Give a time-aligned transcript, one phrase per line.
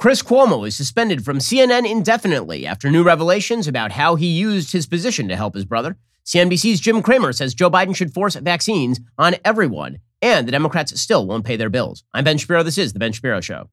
[0.00, 4.86] Chris Cuomo is suspended from CNN indefinitely after new revelations about how he used his
[4.86, 5.98] position to help his brother.
[6.24, 11.26] CNBC's Jim Cramer says Joe Biden should force vaccines on everyone, and the Democrats still
[11.26, 12.02] won't pay their bills.
[12.14, 12.62] I'm Ben Shapiro.
[12.62, 13.68] This is The Ben Shapiro Show.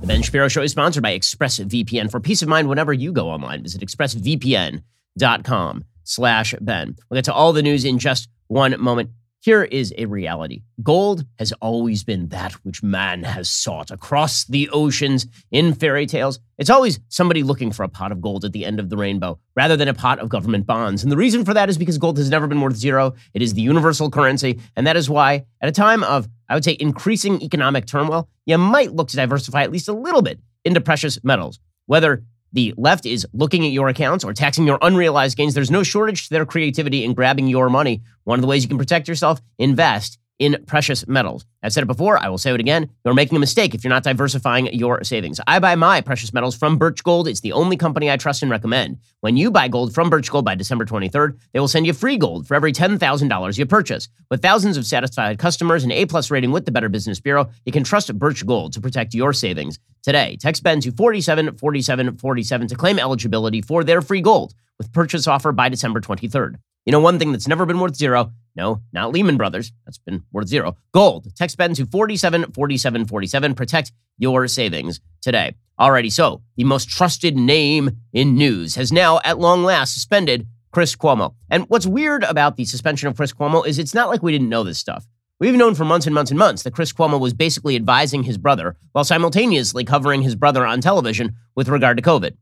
[0.00, 2.10] The Ben Shapiro Show is sponsored by ExpressVPN.
[2.10, 6.96] For peace of mind whenever you go online, visit expressvpn.com slash Ben.
[7.08, 9.10] We'll get to all the news in just one moment.
[9.40, 14.68] Here is a reality gold has always been that which man has sought across the
[14.70, 16.40] oceans in fairy tales.
[16.58, 19.38] It's always somebody looking for a pot of gold at the end of the rainbow
[19.54, 21.04] rather than a pot of government bonds.
[21.04, 23.14] And the reason for that is because gold has never been worth zero.
[23.32, 24.58] It is the universal currency.
[24.74, 28.58] And that is why, at a time of, I would say, increasing economic turmoil, you
[28.58, 31.60] might look to diversify at least a little bit into precious metals.
[31.86, 35.54] Whether the left is looking at your accounts or taxing your unrealized gains.
[35.54, 38.02] There's no shortage to their creativity in grabbing your money.
[38.24, 41.44] One of the ways you can protect yourself, invest in precious metals.
[41.62, 42.90] I've said it before, I will say it again.
[43.04, 45.40] You're making a mistake if you're not diversifying your savings.
[45.46, 47.26] I buy my precious metals from Birch Gold.
[47.26, 48.98] It's the only company I trust and recommend.
[49.20, 52.16] When you buy gold from Birch Gold by December 23rd, they will send you free
[52.16, 54.08] gold for every $10,000 you purchase.
[54.30, 57.84] With thousands of satisfied customers and A-plus rating with the Better Business Bureau, you can
[57.84, 59.78] trust Birch Gold to protect your savings.
[60.02, 65.50] Today, text Ben to 474747 to claim eligibility for their free gold with purchase offer
[65.50, 66.56] by December 23rd.
[66.88, 69.72] You know, one thing that's never been worth zero no, not Lehman Brothers.
[69.84, 70.78] That's been worth zero.
[70.92, 71.28] Gold.
[71.36, 73.54] Text Ben to 474747.
[73.54, 75.54] Protect your savings today.
[75.78, 80.96] Alrighty, so the most trusted name in news has now, at long last, suspended Chris
[80.96, 81.34] Cuomo.
[81.50, 84.48] And what's weird about the suspension of Chris Cuomo is it's not like we didn't
[84.48, 85.06] know this stuff.
[85.38, 88.38] We've known for months and months and months that Chris Cuomo was basically advising his
[88.38, 92.34] brother while simultaneously covering his brother on television with regard to COVID.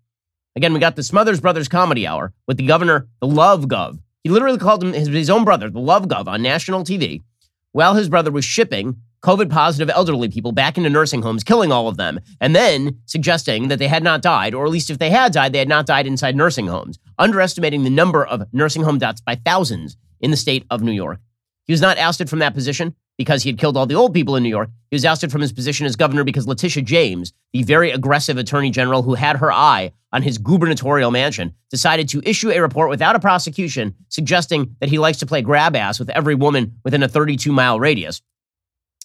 [0.55, 4.30] Again, we got the Smothers Brothers Comedy Hour with the governor, the Love Gov, he
[4.30, 7.22] literally called him his, his own brother, the Love Gov, on national TV,
[7.70, 11.86] while his brother was shipping COVID positive elderly people back into nursing homes, killing all
[11.86, 15.10] of them, and then suggesting that they had not died, or at least if they
[15.10, 18.98] had died, they had not died inside nursing homes, underestimating the number of nursing home
[18.98, 21.20] deaths by thousands in the state of New York.
[21.67, 24.36] He was not ousted from that position because he had killed all the old people
[24.36, 24.68] in New York.
[24.90, 28.70] He was ousted from his position as governor because Letitia James, the very aggressive attorney
[28.70, 33.16] general who had her eye on his gubernatorial mansion, decided to issue a report without
[33.16, 37.08] a prosecution suggesting that he likes to play grab ass with every woman within a
[37.08, 38.22] 32 mile radius.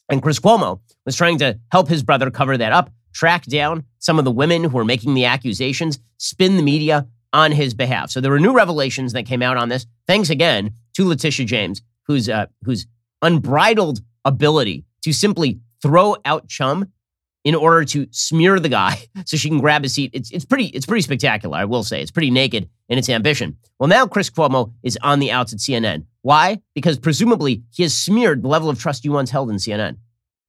[0.09, 4.19] And Chris Cuomo was trying to help his brother cover that up, track down some
[4.19, 8.09] of the women who were making the accusations, spin the media on his behalf.
[8.11, 9.85] So there were new revelations that came out on this.
[10.07, 12.87] Thanks again to Letitia James, who's uh, who's
[13.21, 16.91] unbridled ability to simply throw out chum
[17.43, 20.11] in order to smear the guy so she can grab a seat.
[20.13, 22.01] It's, it's pretty it's pretty spectacular, I will say.
[22.01, 23.57] It's pretty naked in its ambition.
[23.79, 26.05] Well, now Chris Cuomo is on the outs at CNN.
[26.21, 26.61] Why?
[26.75, 29.97] Because presumably he has smeared the level of trust you once held in CNN.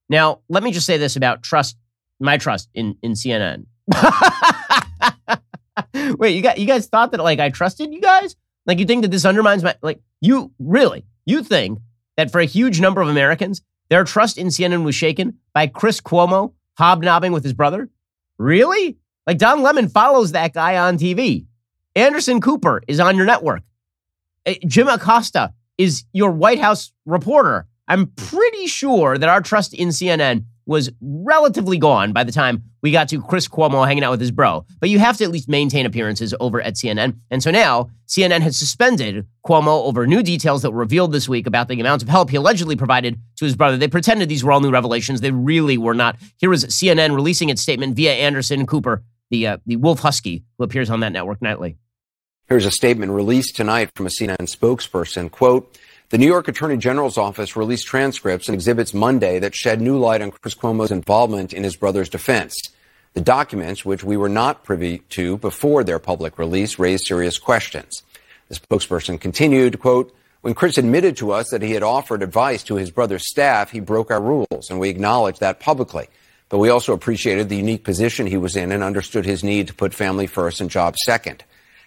[0.09, 1.77] Now, let me just say this about trust,
[2.19, 3.65] my trust in, in CNN.
[6.17, 8.35] Wait, you got you guys thought that like I trusted you guys?
[8.65, 11.79] Like you think that this undermines my like you really you think
[12.17, 16.01] that for a huge number of Americans, their trust in CNN was shaken by Chris
[16.01, 17.89] Cuomo hobnobbing with his brother?
[18.37, 18.97] Really?
[19.27, 21.45] Like Don Lemon follows that guy on TV.
[21.95, 23.61] Anderson Cooper is on your network.
[24.45, 27.67] Eh, Jim Acosta is your White House reporter.
[27.87, 32.91] I'm pretty sure that our trust in CNN was relatively gone by the time we
[32.91, 34.65] got to Chris Cuomo hanging out with his bro.
[34.79, 37.17] But you have to at least maintain appearances over at CNN.
[37.31, 41.47] And so now CNN has suspended Cuomo over new details that were revealed this week
[41.47, 43.77] about the amount of help he allegedly provided to his brother.
[43.77, 45.21] They pretended these were all new revelations.
[45.21, 46.17] They really were not.
[46.37, 50.63] Here was CNN releasing its statement via Anderson Cooper, the, uh, the wolf husky who
[50.63, 51.77] appears on that network nightly.
[52.47, 55.31] Here's a statement released tonight from a CNN spokesperson.
[55.31, 55.77] Quote,
[56.13, 60.21] the New York Attorney General's office released transcripts and exhibits Monday that shed new light
[60.21, 62.55] on Chris Cuomo's involvement in his brother's defense.
[63.15, 68.03] The documents, which we were not privy to before their public release, raised serious questions.
[68.47, 72.75] The spokesperson continued, quote, when Chris admitted to us that he had offered advice to
[72.75, 76.09] his brother's staff, he broke our rules, and we acknowledged that publicly.
[76.47, 79.73] But we also appreciated the unique position he was in and understood his need to
[79.73, 81.43] put family first and job second.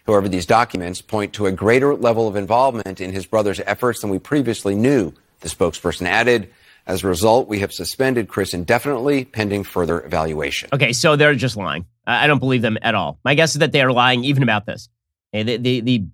[0.07, 4.11] However, these documents point to a greater level of involvement in his brother's efforts than
[4.11, 6.53] we previously knew, the spokesperson added.
[6.87, 10.69] As a result, we have suspended Chris indefinitely pending further evaluation.
[10.73, 11.85] Okay, so they're just lying.
[12.07, 13.19] I don't believe them at all.
[13.25, 14.89] My guess is that they are lying even about this.
[15.33, 16.05] The, the, the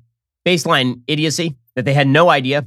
[0.47, 2.65] baseline idiocy that they had no idea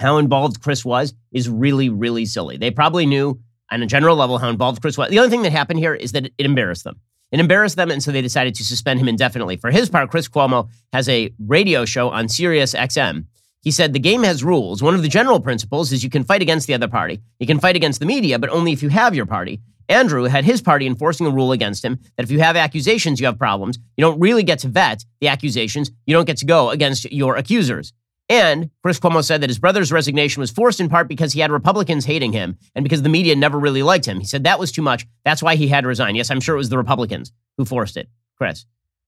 [0.00, 2.56] how involved Chris was is really, really silly.
[2.56, 3.38] They probably knew
[3.70, 5.10] on a general level how involved Chris was.
[5.10, 6.98] The only thing that happened here is that it embarrassed them.
[7.32, 9.56] It embarrassed them, and so they decided to suspend him indefinitely.
[9.56, 13.24] For his part, Chris Cuomo has a radio show on Sirius XM.
[13.62, 14.82] He said the game has rules.
[14.82, 17.20] One of the general principles is you can fight against the other party.
[17.38, 19.60] You can fight against the media, but only if you have your party.
[19.88, 23.26] Andrew had his party enforcing a rule against him that if you have accusations, you
[23.26, 23.78] have problems.
[23.96, 25.90] You don't really get to vet the accusations.
[26.06, 27.92] You don't get to go against your accusers.
[28.32, 31.52] And Chris Cuomo said that his brother's resignation was forced in part because he had
[31.52, 34.20] Republicans hating him and because the media never really liked him.
[34.20, 35.06] He said that was too much.
[35.22, 36.14] That's why he had to resign.
[36.14, 38.08] Yes, I'm sure it was the Republicans who forced it,
[38.38, 38.64] Chris.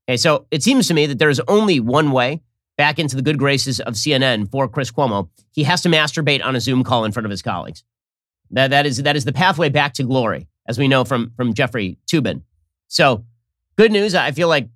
[0.07, 2.43] Okay, so it seems to me that there is only one way
[2.77, 5.31] back into the good graces of CNN for Chris Cuomo.
[5.53, 7.83] He has to masturbate on a Zoom call in front of his colleagues.
[8.51, 11.55] That, that, is, that is the pathway back to glory, as we know from, from
[11.55, 12.43] Jeffrey Toobin.
[12.89, 13.25] So,
[13.77, 14.15] good news.
[14.15, 14.69] I feel like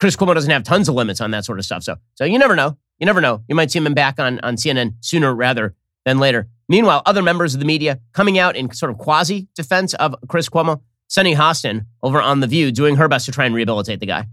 [0.00, 1.82] Chris Cuomo doesn't have tons of limits on that sort of stuff.
[1.82, 2.78] So, so you never know.
[2.98, 3.42] You never know.
[3.48, 5.74] You might see him back on, on CNN sooner rather
[6.04, 6.48] than later.
[6.68, 10.48] Meanwhile, other members of the media coming out in sort of quasi defense of Chris
[10.48, 10.80] Cuomo.
[11.08, 14.26] Sunny Hostin over on The View doing her best to try and rehabilitate the guy.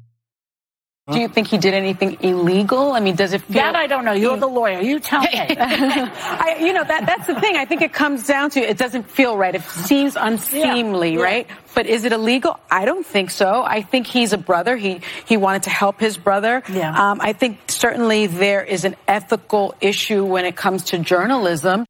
[1.12, 2.92] Do you think he did anything illegal?
[2.92, 4.14] I mean, does it feel that I don't know?
[4.14, 4.80] You're the lawyer.
[4.80, 5.30] You tell me.
[5.34, 7.56] I, you know that that's the thing.
[7.56, 9.56] I think it comes down to it doesn't feel right.
[9.56, 11.22] It seems unseemly, yeah.
[11.22, 11.48] right?
[11.74, 12.60] But is it illegal?
[12.70, 13.64] I don't think so.
[13.64, 14.78] I think he's a brother.
[14.78, 16.64] He he wanted to help his brother.
[16.72, 17.12] Yeah.
[17.12, 21.86] Um, I think certainly there is an ethical issue when it comes to journalism.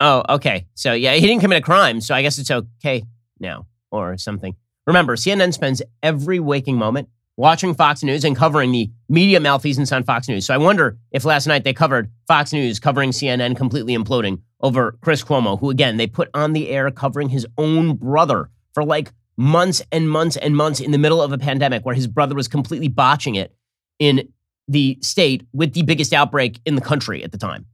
[0.00, 0.66] Oh, okay.
[0.74, 3.04] So yeah, he didn't commit a crime, so I guess it's okay
[3.38, 4.56] now or something.
[4.86, 7.08] Remember, CNN spends every waking moment
[7.40, 10.44] watching Fox News and covering the media malfeasance on Fox News.
[10.44, 14.98] So I wonder if last night they covered Fox News covering CNN completely imploding over
[15.00, 19.12] Chris Cuomo, who again they put on the air covering his own brother for like
[19.38, 22.46] months and months and months in the middle of a pandemic where his brother was
[22.46, 23.54] completely botching it
[23.98, 24.28] in
[24.68, 27.64] the state with the biggest outbreak in the country at the time.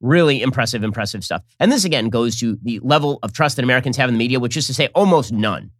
[0.00, 1.42] Really impressive, impressive stuff.
[1.58, 4.38] And this again goes to the level of trust that Americans have in the media,
[4.38, 5.72] which is to say almost none.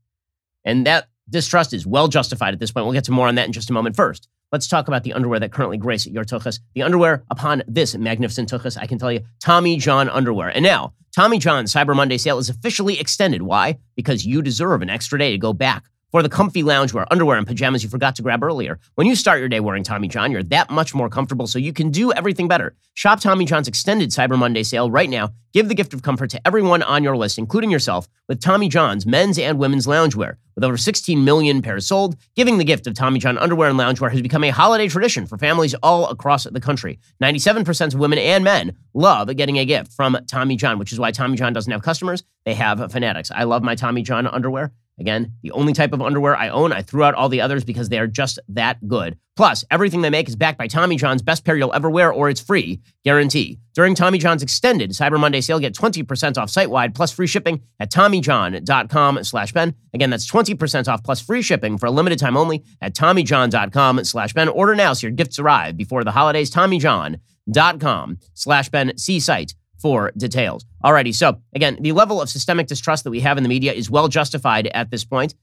[0.65, 2.87] And that distrust is well justified at this point.
[2.87, 3.97] We'll get to more on that in just a moment.
[3.97, 6.61] First, let's talk about the underwear that currently grace your tuchus.
[6.75, 10.49] The underwear upon this magnificent tuchus, I can tell you, Tommy John underwear.
[10.49, 13.43] And now, Tommy John's Cyber Monday sale is officially extended.
[13.43, 13.79] Why?
[13.97, 17.47] Because you deserve an extra day to go back for the comfy loungewear, underwear, and
[17.47, 18.79] pajamas you forgot to grab earlier.
[18.95, 21.73] When you start your day wearing Tommy John, you're that much more comfortable so you
[21.73, 22.75] can do everything better.
[22.95, 25.31] Shop Tommy John's extended Cyber Monday sale right now.
[25.53, 29.05] Give the gift of comfort to everyone on your list, including yourself, with Tommy John's
[29.05, 30.37] men's and women's loungewear.
[30.55, 34.11] With over 16 million pairs sold, giving the gift of Tommy John underwear and loungewear
[34.11, 36.99] has become a holiday tradition for families all across the country.
[37.23, 41.11] 97% of women and men love getting a gift from Tommy John, which is why
[41.11, 43.31] Tommy John doesn't have customers, they have fanatics.
[43.31, 44.73] I love my Tommy John underwear.
[45.01, 46.73] Again, the only type of underwear I own.
[46.73, 49.19] I threw out all the others because they are just that good.
[49.35, 52.29] Plus, everything they make is backed by Tommy John's best pair you'll ever wear or
[52.29, 53.59] it's free guarantee.
[53.73, 57.63] During Tommy John's extended Cyber Monday sale, get 20% off site wide plus free shipping
[57.79, 59.75] at TommyJohn.com slash Ben.
[59.95, 64.35] Again, that's 20% off plus free shipping for a limited time only at TommyJohn.com slash
[64.35, 64.49] Ben.
[64.49, 66.51] Order now so your gifts arrive before the holidays.
[66.51, 68.99] TommyJohn.com slash Ben.
[68.99, 70.65] See site for details.
[70.85, 73.91] Alrighty, so again, the level of systemic distrust that we have in the media is
[73.91, 75.35] well justified at this point.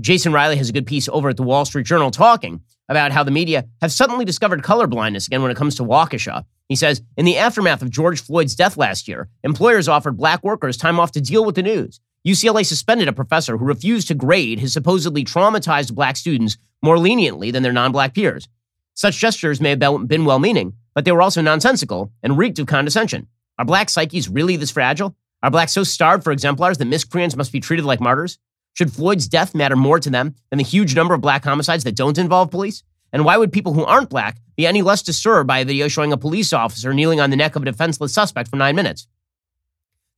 [0.00, 3.22] Jason Riley has a good piece over at the Wall Street Journal talking about how
[3.22, 6.44] the media have suddenly discovered color blindness again when it comes to Waukesha.
[6.68, 10.76] He says, in the aftermath of George Floyd's death last year, employers offered black workers
[10.76, 12.00] time off to deal with the news.
[12.26, 17.50] UCLA suspended a professor who refused to grade his supposedly traumatized black students more leniently
[17.50, 18.48] than their non black peers.
[18.94, 22.66] Such gestures may have been well meaning, but they were also nonsensical and reeked of
[22.66, 23.26] condescension.
[23.58, 25.14] Are black psyches really this fragile?
[25.42, 28.38] Are blacks so starved for exemplars that miscreants must be treated like martyrs?
[28.74, 31.96] Should Floyd's death matter more to them than the huge number of black homicides that
[31.96, 32.82] don't involve police?
[33.12, 36.12] And why would people who aren't black be any less disturbed by a video showing
[36.12, 39.06] a police officer kneeling on the neck of a defenseless suspect for nine minutes?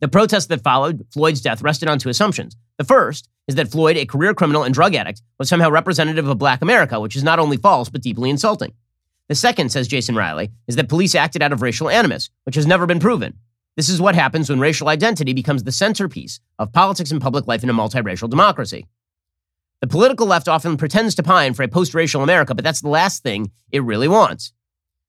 [0.00, 2.56] The protest that followed Floyd's death rested on two assumptions.
[2.78, 6.38] The first is that Floyd, a career criminal and drug addict, was somehow representative of
[6.38, 8.74] black America, which is not only false, but deeply insulting.
[9.28, 12.66] The second, says Jason Riley, is that police acted out of racial animus, which has
[12.66, 13.38] never been proven.
[13.76, 17.62] This is what happens when racial identity becomes the centerpiece of politics and public life
[17.62, 18.86] in a multiracial democracy.
[19.80, 23.22] The political left often pretends to pine for a post-racial America, but that's the last
[23.22, 24.52] thing it really wants.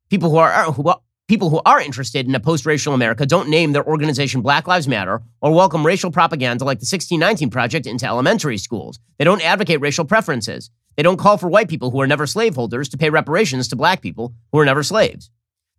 [0.09, 3.49] People who are, uh, who are people who are interested in a post-racial America don't
[3.49, 8.05] name their organization Black Lives Matter or welcome racial propaganda like the 1619 Project into
[8.05, 8.99] elementary schools.
[9.17, 10.71] They don't advocate racial preferences.
[10.95, 14.01] They don't call for white people who are never slaveholders to pay reparations to black
[14.01, 15.29] people who are never slaves.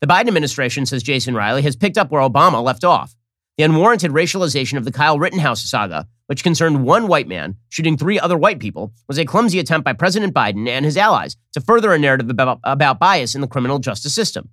[0.00, 3.16] The Biden administration, says Jason Riley, has picked up where Obama left off.
[3.56, 8.20] The unwarranted racialization of the Kyle Rittenhouse saga, which concerned one white man shooting three
[8.20, 11.94] other white people, was a clumsy attempt by President Biden and his allies to further
[11.94, 14.50] a narrative about, about bias in the criminal justice system.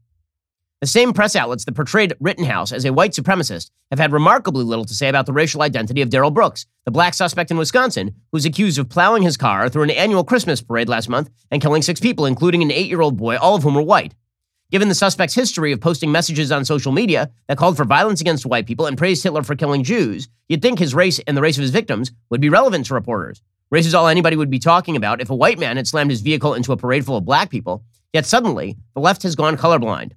[0.84, 4.84] The same press outlets that portrayed Rittenhouse as a white supremacist have had remarkably little
[4.84, 8.14] to say about the racial identity of Darrell Brooks, the black suspect in Wisconsin who
[8.34, 11.82] was accused of plowing his car through an annual Christmas parade last month and killing
[11.82, 14.14] six people, including an eight year old boy, all of whom were white.
[14.72, 18.46] Given the suspect's history of posting messages on social media that called for violence against
[18.46, 21.56] white people and praised Hitler for killing Jews, you'd think his race and the race
[21.56, 23.42] of his victims would be relevant to reporters.
[23.72, 26.20] Race is all anybody would be talking about if a white man had slammed his
[26.20, 27.86] vehicle into a parade full of black people.
[28.12, 30.12] Yet suddenly, the left has gone colorblind.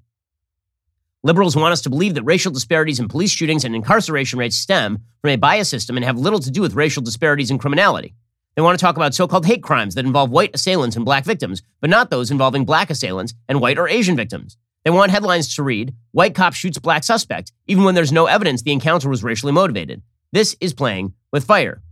[1.27, 5.01] Liberals want us to believe that racial disparities in police shootings and incarceration rates stem
[5.21, 8.15] from a bias system and have little to do with racial disparities in criminality.
[8.55, 11.25] They want to talk about so called hate crimes that involve white assailants and black
[11.25, 14.57] victims, but not those involving black assailants and white or Asian victims.
[14.85, 18.63] They want headlines to read, White cop shoots black suspect, even when there's no evidence
[18.63, 20.03] the encounter was racially motivated.
[20.31, 21.83] This is playing with fire.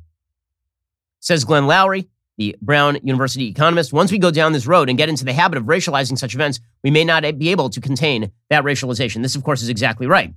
[1.19, 3.93] Says Glenn Loury, the Brown University economist.
[3.93, 6.61] Once we go down this road and get into the habit of racializing such events,
[6.83, 9.23] we may not be able to contain that racialization.
[9.23, 10.35] This, of course, is exactly right.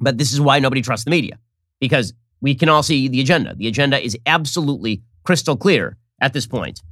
[0.00, 1.38] But this is why nobody trusts the media,
[1.80, 3.54] because we can all see the agenda.
[3.54, 6.82] The agenda is absolutely crystal clear at this point.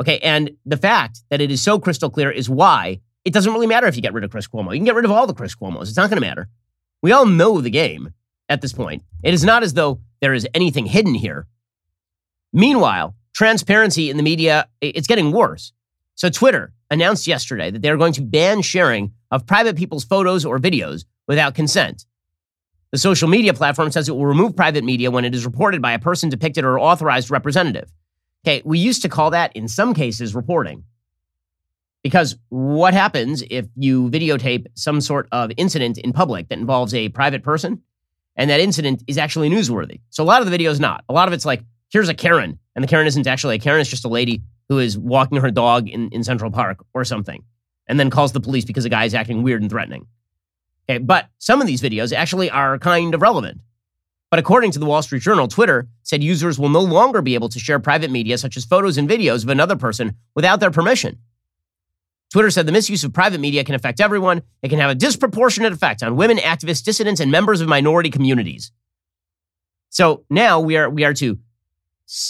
[0.00, 3.66] Okay, and the fact that it is so crystal clear is why it doesn't really
[3.66, 4.72] matter if you get rid of Chris Cuomo.
[4.72, 5.82] You can get rid of all the Chris Cuomos.
[5.82, 6.48] It's not going to matter.
[7.02, 8.12] We all know the game
[8.48, 9.02] at this point.
[9.22, 11.46] It is not as though there is anything hidden here.
[12.52, 15.70] Meanwhile, transparency in the media, it's getting worse.
[16.14, 20.58] So Twitter announced yesterday that they're going to ban sharing of private people's photos or
[20.58, 22.06] videos without consent.
[22.92, 25.92] The social media platform says it will remove private media when it is reported by
[25.92, 27.92] a person depicted or authorized representative.
[28.42, 30.84] Okay, we used to call that in some cases reporting.
[32.02, 37.10] Because what happens if you videotape some sort of incident in public that involves a
[37.10, 37.82] private person
[38.34, 40.00] and that incident is actually newsworthy?
[40.08, 41.04] So a lot of the video is not.
[41.10, 43.80] A lot of it's like, here's a Karen, and the Karen isn't actually a Karen,
[43.80, 47.44] it's just a lady who is walking her dog in, in Central Park or something,
[47.86, 50.06] and then calls the police because a guy is acting weird and threatening.
[50.88, 53.60] Okay, but some of these videos actually are kind of relevant.
[54.30, 57.48] But according to the Wall Street Journal, Twitter said users will no longer be able
[57.48, 61.18] to share private media such as photos and videos of another person without their permission.
[62.32, 64.42] Twitter said the misuse of private media can affect everyone.
[64.62, 68.72] It can have a disproportionate effect on women, activists, dissidents, and members of minority communities.
[69.90, 71.38] So now we are we are to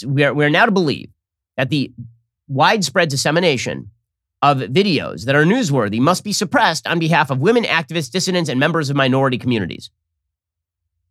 [0.07, 1.11] we are we are now to believe
[1.57, 1.93] that the
[2.49, 3.91] widespread dissemination
[4.43, 8.61] of videos that are newsworthy must be suppressed on behalf of women, activists, dissidents, and
[8.61, 9.91] members of minority communities.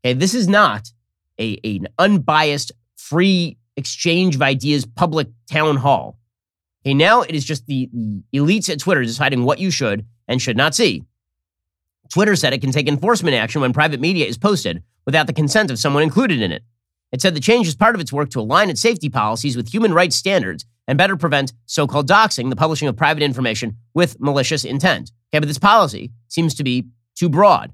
[0.03, 0.91] Okay, this is not
[1.39, 6.17] a, an unbiased, free exchange of ideas public town hall.
[6.83, 7.89] Okay, now it is just the
[8.33, 11.03] elites at Twitter deciding what you should and should not see.
[12.09, 15.71] Twitter said it can take enforcement action when private media is posted without the consent
[15.71, 16.63] of someone included in it.
[17.15, 19.73] It said the change is part of its work to align its safety policies with
[19.73, 24.19] human rights standards and better prevent so called doxing, the publishing of private information with
[24.19, 25.13] malicious intent.
[25.33, 27.71] Okay, but this policy seems to be too broad.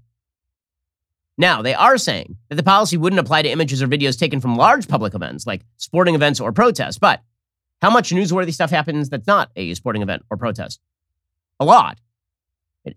[1.39, 4.57] Now, they are saying that the policy wouldn't apply to images or videos taken from
[4.57, 7.23] large public events like sporting events or protests, but
[7.81, 10.79] how much newsworthy stuff happens that's not a sporting event or protest?
[11.59, 11.97] A lot.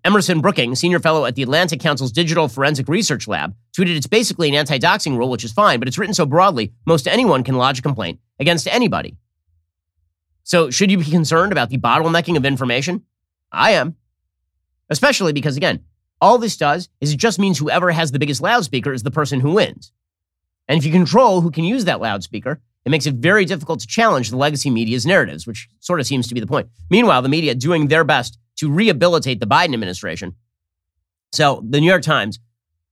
[0.03, 4.49] Emerson Brooking, senior fellow at the Atlantic Council's Digital Forensic Research Lab, tweeted it's basically
[4.49, 7.55] an anti doxing rule, which is fine, but it's written so broadly, most anyone can
[7.55, 9.15] lodge a complaint against anybody.
[10.43, 13.03] So, should you be concerned about the bottlenecking of information?
[13.51, 13.95] I am.
[14.89, 15.83] Especially because, again,
[16.21, 19.39] all this does is it just means whoever has the biggest loudspeaker is the person
[19.39, 19.91] who wins.
[20.67, 23.87] And if you control who can use that loudspeaker, it makes it very difficult to
[23.87, 26.69] challenge the legacy media's narratives, which sort of seems to be the point.
[26.89, 30.35] Meanwhile, the media doing their best to rehabilitate the Biden administration.
[31.31, 32.39] So the New York Times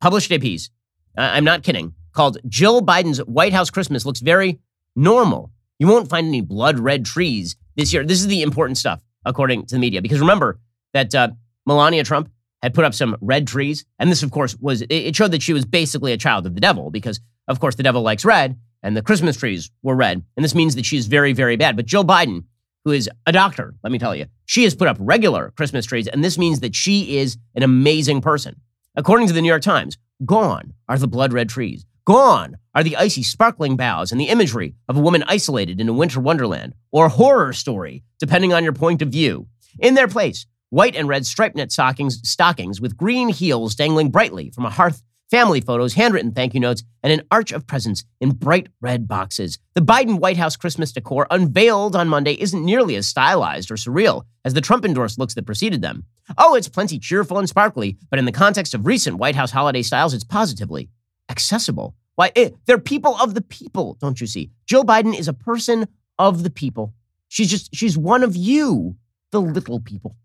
[0.01, 0.69] published a piece,
[1.15, 4.59] I'm not kidding, called Jill Biden's White House Christmas looks very
[4.95, 5.51] normal.
[5.79, 8.03] You won't find any blood red trees this year.
[8.03, 10.59] This is the important stuff, according to the media, because remember
[10.93, 11.29] that uh,
[11.65, 12.29] Melania Trump
[12.61, 13.85] had put up some red trees.
[13.99, 16.61] And this, of course, was, it showed that she was basically a child of the
[16.61, 20.23] devil because, of course, the devil likes red and the Christmas trees were red.
[20.37, 21.75] And this means that she's very, very bad.
[21.75, 22.43] But Joe Biden
[22.85, 26.07] who is a doctor, let me tell you, she has put up regular Christmas trees,
[26.07, 28.59] and this means that she is an amazing person.
[28.95, 31.85] According to the New York Times, gone are the blood red trees.
[32.05, 35.93] Gone are the icy, sparkling boughs and the imagery of a woman isolated in a
[35.93, 39.47] winter wonderland or horror story, depending on your point of view.
[39.79, 44.51] In their place, white and red striped knit stockings, stockings with green heels dangling brightly
[44.51, 45.01] from a hearth
[45.33, 49.57] family photos, handwritten thank you notes, and an arch of presents in bright red boxes.
[49.73, 54.25] The Biden White House Christmas decor unveiled on Monday isn't nearly as stylized or surreal
[54.45, 56.05] as the Trump endorsed looks that preceded them.
[56.37, 59.81] Oh, it's plenty cheerful and sparkly, but in the context of recent White House holiday
[59.81, 60.91] styles, it's positively
[61.29, 61.95] accessible.
[62.13, 64.51] Why, it, eh, they're people of the people, don't you see?
[64.67, 65.87] Joe Biden is a person
[66.19, 66.93] of the people.
[67.27, 68.97] She's just, she's one of you,
[69.31, 70.15] the little people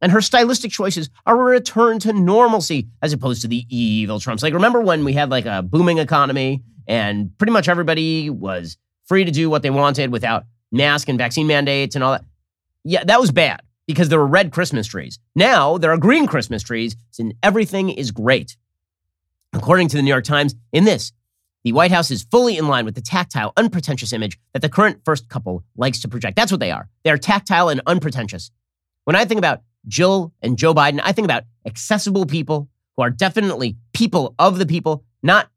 [0.00, 4.42] and her stylistic choices are a return to normalcy as opposed to the evil Trumps.
[4.42, 9.24] Like, remember when we had like a booming economy and pretty much everybody was free
[9.24, 12.24] to do what they wanted without mask and vaccine mandates and all that?
[12.84, 15.18] Yeah, that was bad because there were red Christmas trees.
[15.34, 18.56] Now there are green Christmas trees, and everything is great.
[19.52, 21.12] According to the New York Times, in this,
[21.64, 25.00] the White House is fully in line with the tactile, unpretentious image that the current
[25.04, 26.36] first couple likes to project.
[26.36, 26.88] That's what they are.
[27.02, 28.50] They are tactile and unpretentious.
[29.04, 33.10] When I think about Jill and Joe Biden, I think about accessible people who are
[33.10, 35.48] definitely people of the people, not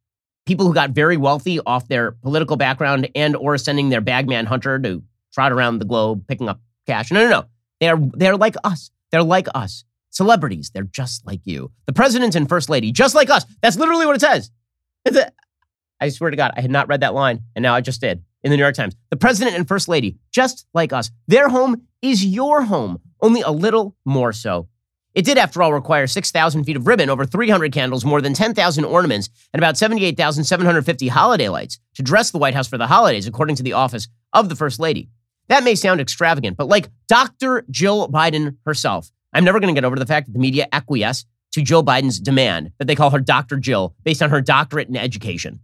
[0.45, 4.79] people who got very wealthy off their political background and or sending their bagman hunter
[4.79, 5.03] to
[5.33, 7.11] trot around the globe picking up cash.
[7.11, 7.45] No, no, no.
[7.79, 8.91] They are they're like us.
[9.11, 9.83] They're like us.
[10.09, 11.71] Celebrities, they're just like you.
[11.87, 13.45] The president and first lady, just like us.
[13.61, 14.51] That's literally what it says.
[15.07, 15.31] A,
[15.99, 18.23] I swear to God, I had not read that line, and now I just did
[18.43, 18.95] in the New York Times.
[19.09, 21.09] The president and first lady, just like us.
[21.27, 24.67] Their home is your home, only a little more so.
[25.15, 28.83] It did, after all, require 6,000 feet of ribbon, over 300 candles, more than 10,000
[28.83, 33.55] ornaments, and about 78,750 holiday lights to dress the White House for the holidays, according
[33.55, 35.09] to the office of the First Lady.
[35.49, 37.63] That may sound extravagant, but like Dr.
[37.69, 41.25] Jill Biden herself, I'm never going to get over the fact that the media acquiesce
[41.53, 43.57] to Joe Biden's demand that they call her Dr.
[43.57, 45.59] Jill based on her doctorate in education.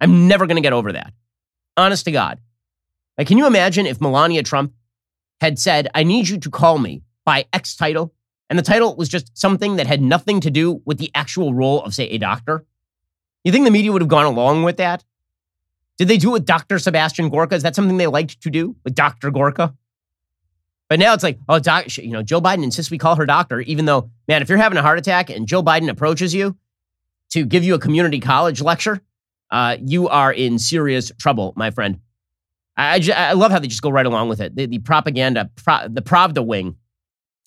[0.00, 1.12] I'm never going to get over that.
[1.76, 2.38] Honest to God.
[3.18, 4.72] Like, can you imagine if Melania Trump
[5.40, 8.14] had said, I need you to call me by X title,
[8.48, 11.82] and the title was just something that had nothing to do with the actual role
[11.82, 12.64] of, say, a doctor?
[13.44, 15.04] You think the media would have gone along with that?
[15.98, 16.78] Did they do it with Dr.
[16.78, 17.54] Sebastian Gorka?
[17.54, 19.30] Is that something they liked to do with Dr.
[19.30, 19.74] Gorka?
[20.88, 23.60] But now it's like, oh, doc, you know, Joe Biden insists we call her doctor,
[23.60, 26.56] even though, man, if you're having a heart attack and Joe Biden approaches you
[27.30, 29.00] to give you a community college lecture,
[29.50, 32.00] uh, you are in serious trouble, my friend.
[32.76, 34.54] I, I, I, love how they just go right along with it.
[34.54, 36.76] The, the propaganda, pro, the Pravda wing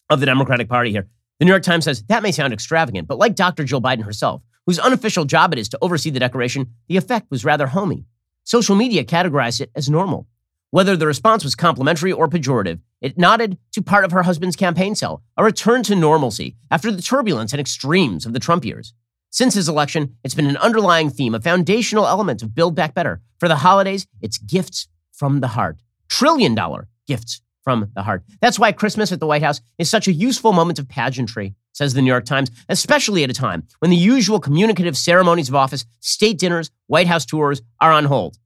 [0.10, 1.08] of the Democratic Party here.
[1.40, 3.64] The New York Times says that may sound extravagant, but like Dr.
[3.64, 7.46] Jill Biden herself, whose unofficial job it is to oversee the decoration, the effect was
[7.46, 8.06] rather homey.
[8.44, 10.28] Social media categorized it as normal.
[10.72, 14.94] Whether the response was complimentary or pejorative, it nodded to part of her husband's campaign
[14.94, 18.94] sell, a return to normalcy after the turbulence and extremes of the Trump years.
[19.32, 23.22] Since his election, it's been an underlying theme, a foundational element of Build Back Better.
[23.40, 24.88] For the holidays, it's gifts
[25.20, 25.78] from the heart.
[26.08, 28.24] Trillion dollar gifts from the heart.
[28.41, 31.93] That's why Christmas at the White House is such a useful moment of pageantry, says
[31.93, 35.86] the New York Times, especially at a time when the usual communicative ceremonies of office,
[36.00, 38.38] state dinners, White House tours are on hold.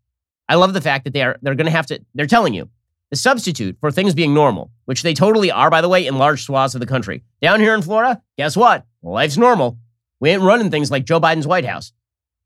[0.49, 2.69] I love the fact that they are they're going to have to they're telling you
[3.11, 6.43] the substitute for things being normal, which they totally are by the way in large
[6.43, 7.23] swaths of the country.
[7.41, 8.85] Down here in Florida, guess what?
[9.03, 9.77] Life's normal.
[10.19, 11.93] We ain't running things like Joe Biden's White House.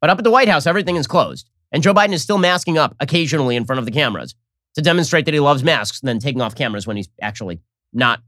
[0.02, 1.50] But up at the White House, everything is closed.
[1.72, 4.36] And Joe Biden is still masking up occasionally in front of the cameras
[4.76, 7.60] to demonstrate that he loves masks and then taking off cameras when he's actually
[7.94, 8.22] not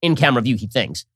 [0.00, 1.06] in camera view, he thinks.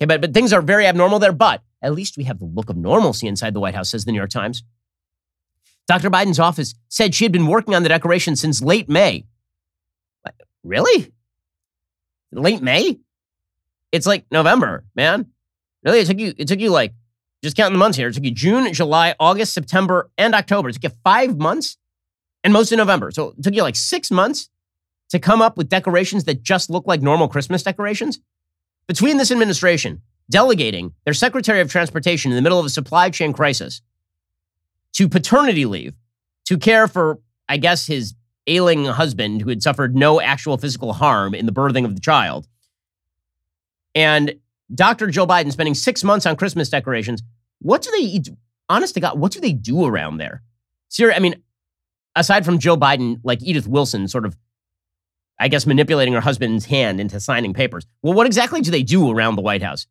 [0.00, 2.70] Okay, but, but things are very abnormal there, but at least we have the look
[2.70, 4.62] of normalcy inside the White House, says the New York Times.
[5.86, 6.10] Dr.
[6.10, 9.24] Biden's office said she had been working on the decoration since late May.
[10.62, 11.12] Really?
[12.30, 12.98] Late May?
[13.90, 15.26] It's like November, man.
[15.82, 16.34] Really, it took you.
[16.36, 16.92] It took you like
[17.42, 18.08] just counting the months here.
[18.08, 20.68] It took you June, July, August, September, and October.
[20.68, 21.76] It took you five months,
[22.44, 23.10] and most of November.
[23.10, 24.48] So it took you like six months
[25.10, 28.20] to come up with decorations that just look like normal Christmas decorations.
[28.86, 33.32] Between this administration delegating their Secretary of Transportation in the middle of a supply chain
[33.32, 33.80] crisis
[34.92, 35.94] to paternity leave
[36.46, 38.14] to care for, I guess, his
[38.46, 42.46] ailing husband who had suffered no actual physical harm in the birthing of the child,
[43.94, 44.34] and
[44.74, 45.08] Dr.
[45.08, 47.22] Joe Biden spending six months on Christmas decorations.
[47.60, 48.22] What do they,
[48.68, 50.42] honest to God, what do they do around there?
[50.88, 51.42] Seriously, I mean,
[52.14, 54.36] aside from Joe Biden, like Edith Wilson, sort of,
[55.40, 57.86] I guess, manipulating her husband's hand into signing papers.
[58.02, 59.86] Well, what exactly do they do around the White House?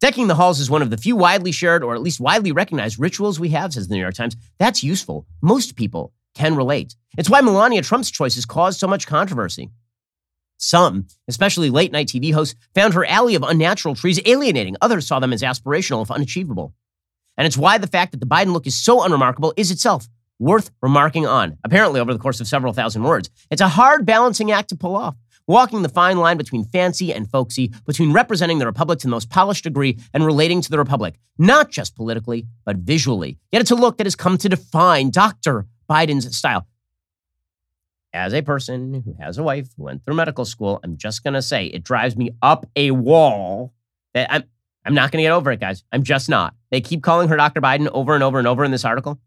[0.00, 2.98] Decking the halls is one of the few widely shared or at least widely recognized
[2.98, 4.36] rituals we have, says the New York Times.
[4.58, 5.26] That's useful.
[5.40, 6.94] Most people can relate.
[7.16, 9.70] It's why Melania Trump's choice has caused so much controversy.
[10.58, 14.76] Some, especially late night TV hosts, found her alley of unnatural trees alienating.
[14.80, 16.74] Others saw them as aspirational, if unachievable.
[17.36, 20.70] And it's why the fact that the Biden look is so unremarkable is itself worth
[20.82, 23.30] remarking on, apparently over the course of several thousand words.
[23.50, 27.28] It's a hard balancing act to pull off, walking the fine line between fancy and
[27.30, 31.18] folksy, between representing the Republic to the most polished degree and relating to the Republic,
[31.38, 33.38] not just politically, but visually.
[33.52, 35.66] Yet it's a look that has come to define Dr.
[35.88, 36.66] Biden's style
[38.14, 41.42] as a person who has a wife who went through medical school, I'm just gonna
[41.42, 43.74] say it drives me up a wall
[44.14, 44.44] that I'm
[44.86, 45.82] I'm not gonna get over it, guys.
[45.92, 46.54] I'm just not.
[46.70, 47.60] They keep calling her Dr.
[47.60, 49.18] Biden over and over and over in this article.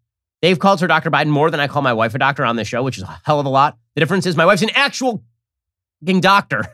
[0.42, 1.12] They've called her Dr.
[1.12, 3.22] Biden more than I call my wife a doctor on this show, which is a
[3.26, 3.78] hell of a lot.
[3.96, 5.24] The difference is my wife's an actual
[6.04, 6.66] doctor.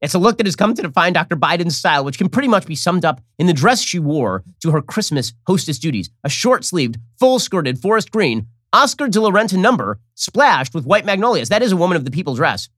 [0.00, 1.36] It's a look that has come to define Dr.
[1.36, 4.72] Biden's style, which can pretty much be summed up in the dress she wore to
[4.72, 9.58] her Christmas hostess duties a short sleeved, full skirted forest green Oscar de la Renta
[9.58, 11.50] number splashed with white magnolias.
[11.50, 12.68] That is a woman of the people dress.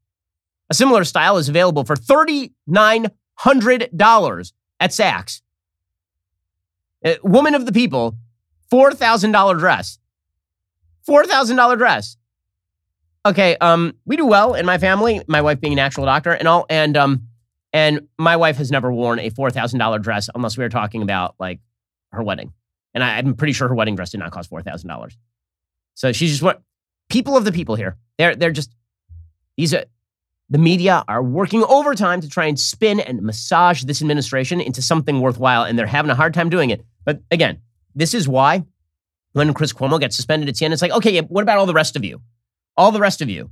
[0.70, 5.42] A similar style is available for $3,900 at Saks.
[7.04, 8.16] Uh, woman of the people,
[8.72, 9.98] $4,000 dress.
[11.08, 12.16] $4,000 dress.
[13.26, 16.48] Okay, um, we do well in my family, my wife being an actual doctor and
[16.48, 17.28] all, and um,
[17.72, 21.60] and my wife has never worn a $4,000 dress unless we were talking about like
[22.12, 22.52] her wedding.
[22.94, 25.16] And I, am pretty sure her wedding dress did not cost $4,000.
[25.94, 26.62] So she's just what
[27.08, 27.96] people of the people here.
[28.18, 28.74] They're, they're just,
[29.56, 29.84] these are,
[30.50, 35.20] the media are working overtime to try and spin and massage this administration into something
[35.20, 36.84] worthwhile, and they're having a hard time doing it.
[37.04, 37.60] But again,
[37.94, 38.64] this is why
[39.32, 41.96] when Chris Cuomo gets suspended at CNN, it's like, okay, what about all the rest
[41.96, 42.20] of you?
[42.76, 43.50] All the rest of you.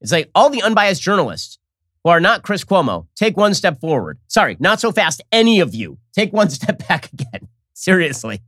[0.00, 1.58] It's like all the unbiased journalists
[2.04, 4.18] who are not Chris Cuomo, take one step forward.
[4.28, 5.98] Sorry, not so fast, any of you.
[6.12, 7.48] Take one step back again.
[7.74, 8.40] Seriously.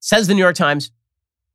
[0.00, 0.90] Says the New York Times.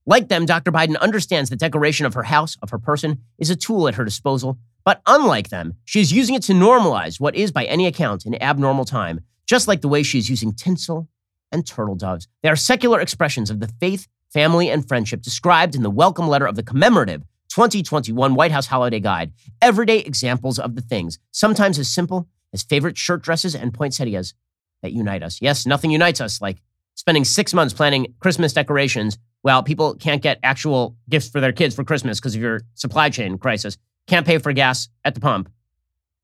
[0.05, 0.71] Like them, Dr.
[0.71, 4.03] Biden understands the decoration of her house, of her person, is a tool at her
[4.03, 4.57] disposal.
[4.83, 8.41] But unlike them, she is using it to normalize what is, by any account, an
[8.41, 11.07] abnormal time, just like the way she is using tinsel
[11.51, 12.27] and turtle doves.
[12.41, 16.47] They are secular expressions of the faith, family, and friendship described in the welcome letter
[16.47, 19.33] of the commemorative 2021 White House Holiday Guide.
[19.61, 24.33] Everyday examples of the things, sometimes as simple as favorite shirt dresses and poinsettias
[24.81, 25.41] that unite us.
[25.41, 26.57] Yes, nothing unites us like
[26.95, 31.75] spending six months planning Christmas decorations while people can't get actual gifts for their kids
[31.75, 33.77] for Christmas because of your supply chain crisis,
[34.07, 35.49] can't pay for gas at the pump,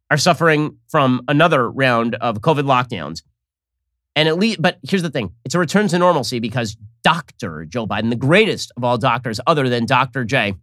[0.09, 3.21] are suffering from another round of COVID lockdowns.
[4.15, 7.65] And at least, but here's the thing it's a return to normalcy because Dr.
[7.65, 10.23] Joe Biden, the greatest of all doctors other than Dr.
[10.23, 10.55] J,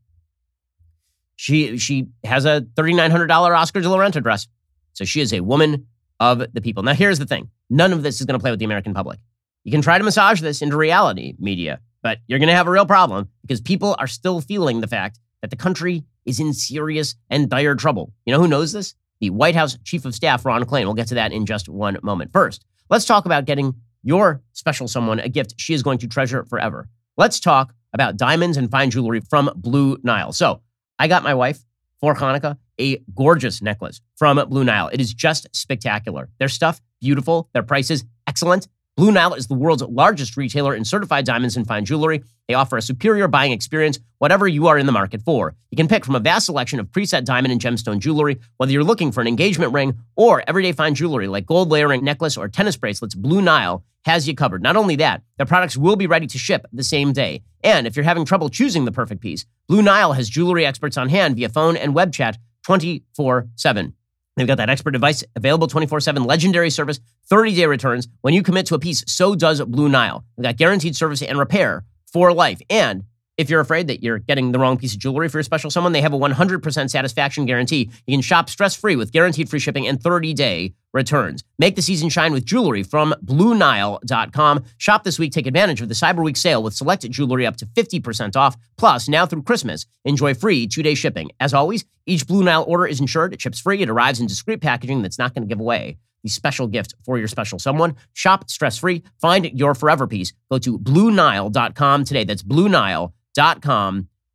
[1.37, 4.49] she she has a $3,900 Oscar de la Renta dress.
[4.93, 5.87] So she is a woman
[6.21, 6.83] of the people.
[6.83, 9.19] Now, here's the thing none of this is going to play with the American public.
[9.65, 12.71] You can try to massage this into reality media, but you're going to have a
[12.71, 17.17] real problem because people are still feeling the fact that the country is in serious
[17.31, 18.13] and dire trouble.
[18.27, 18.95] You know who knows this?
[19.21, 20.85] The White House Chief of Staff, Ron Klain.
[20.85, 22.31] We'll get to that in just one moment.
[22.31, 26.45] First, let's talk about getting your special someone a gift she is going to treasure
[26.45, 26.89] forever.
[27.17, 30.33] Let's talk about diamonds and fine jewelry from Blue Nile.
[30.33, 30.61] So,
[30.99, 31.65] I got my wife
[32.01, 34.89] for Hanukkah a gorgeous necklace from Blue Nile.
[34.89, 36.29] It is just spectacular.
[36.39, 37.49] Their stuff, beautiful.
[37.53, 38.69] Their prices, excellent.
[38.97, 42.23] Blue Nile is the world's largest retailer in certified diamonds and fine jewelry.
[42.47, 45.57] They offer a superior buying experience, whatever you are in the market for.
[45.73, 48.85] You can pick from a vast selection of preset diamond and gemstone jewelry, whether you're
[48.85, 52.77] looking for an engagement ring or everyday fine jewelry like gold layering necklace or tennis
[52.77, 53.17] bracelets.
[53.17, 54.63] Blue Nile has you covered.
[54.63, 57.43] Not only that, their products will be ready to ship the same day.
[57.65, 61.09] And if you're having trouble choosing the perfect piece, Blue Nile has jewelry experts on
[61.09, 63.95] hand via phone and web chat 24 7.
[64.37, 68.09] They've got that expert device available 24 7, legendary service, 30 day returns.
[68.23, 70.25] When you commit to a piece, so does Blue Nile.
[70.37, 72.61] They've got guaranteed service and repair for life.
[72.69, 73.05] And
[73.37, 75.93] if you're afraid that you're getting the wrong piece of jewelry for your special someone,
[75.93, 77.91] they have a 100% satisfaction guarantee.
[78.07, 81.43] You can shop stress free with guaranteed free shipping and 30 day returns.
[81.59, 84.65] Make the season shine with jewelry from BlueNile.com.
[84.79, 85.33] Shop this week.
[85.33, 88.57] Take advantage of the Cyber Week sale with selected jewelry up to 50% off.
[88.79, 91.31] Plus, now through Christmas, enjoy free two day shipping.
[91.41, 94.61] As always, each Blue Nile order is insured, it ships free, it arrives in discreet
[94.61, 97.97] packaging that's not going to give away the special gift for your special someone.
[98.15, 99.03] Shop stress free.
[99.21, 100.33] Find your forever piece.
[100.51, 102.25] Go to BlueNile.com today.
[102.25, 103.13] That's BlueNile.com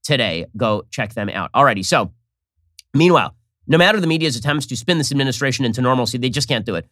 [0.04, 0.46] today.
[0.58, 1.52] Go check them out.
[1.54, 1.86] Alrighty.
[1.86, 2.12] So,
[2.94, 3.36] meanwhile,
[3.68, 6.76] no matter the media's attempts to spin this administration into normalcy, they just can't do
[6.76, 6.88] it.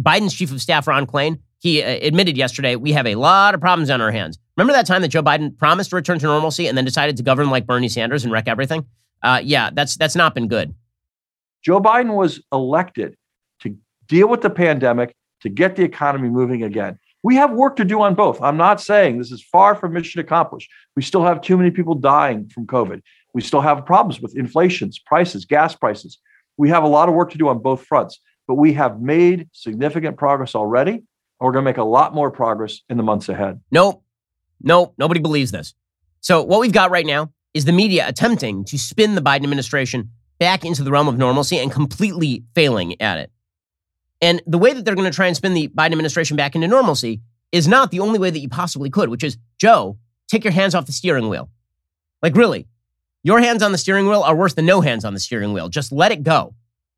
[0.00, 3.60] Biden's chief of staff, Ron Klain, he uh, admitted yesterday we have a lot of
[3.60, 4.38] problems on our hands.
[4.56, 7.22] Remember that time that Joe Biden promised to return to normalcy and then decided to
[7.22, 8.84] govern like Bernie Sanders and wreck everything?
[9.22, 10.74] Uh, yeah, that's that's not been good.
[11.62, 13.16] Joe Biden was elected
[13.60, 13.76] to
[14.08, 16.98] deal with the pandemic, to get the economy moving again.
[17.22, 18.42] We have work to do on both.
[18.42, 20.70] I'm not saying this is far from mission accomplished.
[20.96, 23.00] We still have too many people dying from COVID.
[23.32, 26.18] We still have problems with inflations, prices, gas prices.
[26.56, 29.48] We have a lot of work to do on both fronts, but we have made
[29.52, 30.92] significant progress already.
[30.92, 31.04] And
[31.40, 33.60] we're going to make a lot more progress in the months ahead.
[33.70, 34.02] Nope.
[34.60, 34.94] Nope.
[34.98, 35.74] Nobody believes this.
[36.20, 40.10] So, what we've got right now is the media attempting to spin the Biden administration
[40.38, 43.30] back into the realm of normalcy and completely failing at it.
[44.22, 46.68] And the way that they're going to try and spin the Biden administration back into
[46.68, 50.52] normalcy is not the only way that you possibly could, which is Joe, take your
[50.52, 51.50] hands off the steering wheel.
[52.22, 52.68] Like, really,
[53.24, 55.68] your hands on the steering wheel are worse than no hands on the steering wheel.
[55.68, 56.54] Just let it go.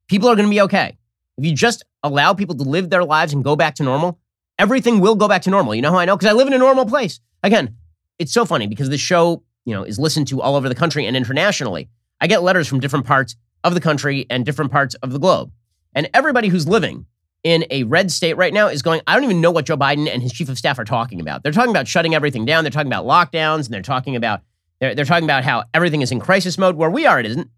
[0.06, 0.98] People are going to be okay.
[1.38, 4.20] If you just allow people to live their lives and go back to normal,
[4.58, 5.74] everything will go back to normal.
[5.74, 6.16] You know how I know?
[6.16, 7.20] Because I live in a normal place.
[7.42, 7.76] Again,
[8.18, 11.06] it's so funny because the show, you know, is listened to all over the country
[11.06, 11.88] and internationally.
[12.20, 13.34] I get letters from different parts
[13.64, 15.50] of the country and different parts of the globe.
[15.94, 17.06] And everybody who's living
[17.44, 20.08] in a red state right now is going, I don't even know what Joe Biden
[20.12, 21.42] and his chief of staff are talking about.
[21.42, 22.64] They're talking about shutting everything down.
[22.64, 24.40] They're talking about lockdowns and they're talking about
[24.80, 26.74] they're, they're talking about how everything is in crisis mode.
[26.74, 27.48] Where we are, it isn't.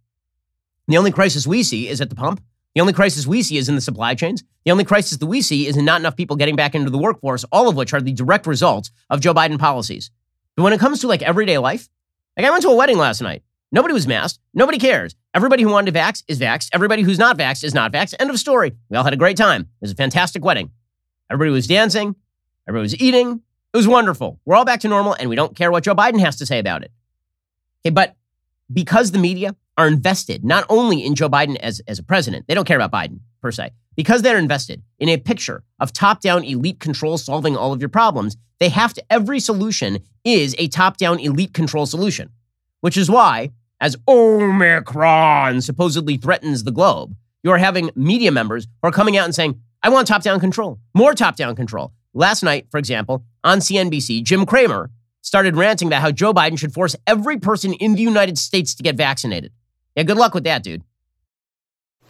[0.88, 2.42] The only crisis we see is at the pump.
[2.74, 4.44] The only crisis we see is in the supply chains.
[4.64, 6.98] The only crisis that we see is in not enough people getting back into the
[6.98, 10.10] workforce, all of which are the direct results of Joe Biden policies.
[10.56, 11.88] But when it comes to like everyday life,
[12.36, 13.42] like I went to a wedding last night.
[13.72, 14.40] Nobody was masked.
[14.52, 15.14] Nobody cares.
[15.36, 16.70] Everybody who wanted to vax is vaxxed.
[16.72, 18.14] Everybody who's not vaxxed is not vaxxed.
[18.18, 18.72] End of story.
[18.88, 19.60] We all had a great time.
[19.60, 20.70] It was a fantastic wedding.
[21.30, 22.16] Everybody was dancing.
[22.66, 23.42] Everybody was eating.
[23.74, 24.40] It was wonderful.
[24.46, 26.58] We're all back to normal and we don't care what Joe Biden has to say
[26.58, 26.90] about it.
[27.82, 28.16] Okay, but
[28.72, 32.54] because the media are invested not only in Joe Biden as, as a president, they
[32.54, 33.72] don't care about Biden per se.
[33.94, 37.90] Because they're invested in a picture of top down elite control solving all of your
[37.90, 42.30] problems, they have to, every solution is a top down elite control solution,
[42.80, 48.88] which is why, as Omicron supposedly threatens the globe, you are having media members who
[48.88, 51.92] are coming out and saying, I want top down control, more top down control.
[52.14, 56.72] Last night, for example, on CNBC, Jim Cramer started ranting about how Joe Biden should
[56.72, 59.52] force every person in the United States to get vaccinated.
[59.94, 60.82] Yeah, good luck with that, dude.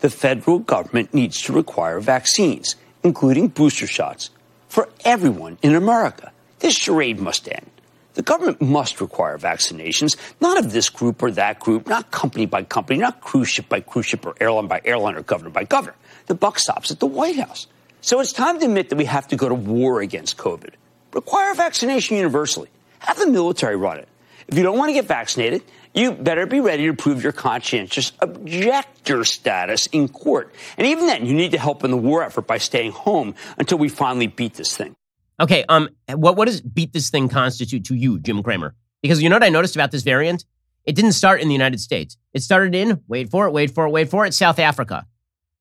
[0.01, 4.31] The federal government needs to require vaccines, including booster shots,
[4.69, 6.31] for everyone in America.
[6.59, 7.71] This charade must end.
[8.17, 12.63] The government must require vaccinations, not of this group or that group, not company by
[12.63, 15.95] company, not cruise ship by cruise ship or airline by airline or governor by governor.
[16.25, 17.67] The buck stops at the White House.
[18.01, 20.71] So it's time to admit that we have to go to war against COVID.
[21.13, 22.71] Require vaccination universally.
[23.01, 24.09] Have the military run it.
[24.49, 28.13] If you don't want to get vaccinated, you better be ready to prove your conscientious
[28.21, 30.55] objector status in court.
[30.79, 33.77] And even then, you need to help in the war effort by staying home until
[33.77, 34.97] we finally beat this thing.
[35.39, 38.75] Okay, um, what what does beat this thing constitute to you, Jim Cramer?
[39.03, 40.45] Because you know what I noticed about this variant?
[40.85, 42.17] It didn't start in the United States.
[42.33, 45.07] It started in wait for it, wait for it, wait for it, South Africa,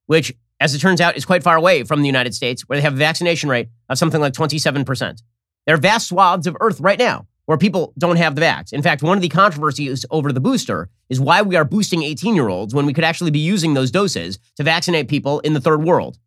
[0.06, 2.84] which, as it turns out, is quite far away from the United States, where they
[2.84, 5.22] have a vaccination rate of something like twenty seven percent.
[5.66, 8.74] There are vast swaths of Earth right now where people don't have the vax.
[8.74, 12.34] In fact, one of the controversies over the booster is why we are boosting 18
[12.34, 15.62] year olds when we could actually be using those doses to vaccinate people in the
[15.62, 16.18] third world.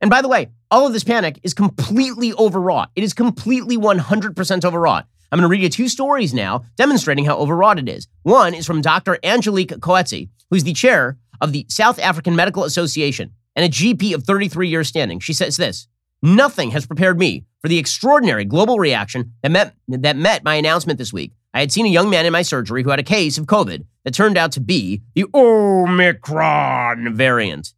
[0.00, 2.90] And by the way, all of this panic is completely overwrought.
[2.96, 5.06] It is completely 100% overwrought.
[5.30, 8.08] I'm going to read you two stories now demonstrating how overwrought it is.
[8.22, 9.18] One is from Dr.
[9.22, 14.24] Angelique Coetzee, who's the chair of the South African Medical Association and a GP of
[14.24, 15.20] 33 years standing.
[15.20, 15.88] She says this
[16.22, 20.98] Nothing has prepared me for the extraordinary global reaction that met, that met my announcement
[20.98, 21.32] this week.
[21.52, 23.84] I had seen a young man in my surgery who had a case of COVID
[24.04, 27.74] that turned out to be the Omicron variant.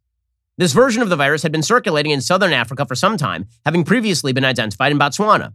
[0.57, 3.83] This version of the virus had been circulating in southern Africa for some time, having
[3.83, 5.51] previously been identified in Botswana.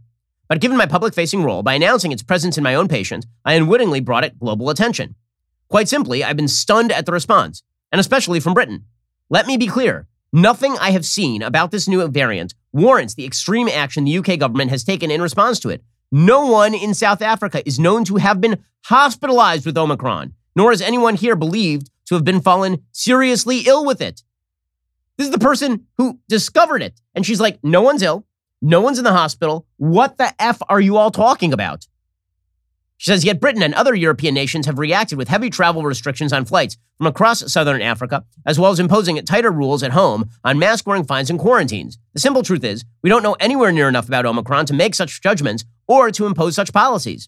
[0.47, 3.53] But given my public facing role, by announcing its presence in my own patient, I
[3.53, 5.15] unwittingly brought it global attention.
[5.69, 8.85] Quite simply, I've been stunned at the response, and especially from Britain.
[9.31, 13.69] Let me be clear nothing I have seen about this new variant warrants the extreme
[13.69, 15.83] action the UK government has taken in response to it.
[16.11, 20.81] No one in South Africa is known to have been hospitalized with Omicron, nor is
[20.81, 24.21] anyone here believed to have been fallen seriously ill with it.
[25.17, 26.99] This is the person who discovered it.
[27.13, 28.25] And she's like, no one's ill.
[28.61, 29.65] No one's in the hospital.
[29.77, 31.87] What the F are you all talking about?
[32.97, 36.45] She says, yet Britain and other European nations have reacted with heavy travel restrictions on
[36.45, 40.85] flights from across southern Africa, as well as imposing tighter rules at home on mask
[40.85, 41.97] wearing fines and quarantines.
[42.13, 45.19] The simple truth is, we don't know anywhere near enough about Omicron to make such
[45.19, 47.27] judgments or to impose such policies.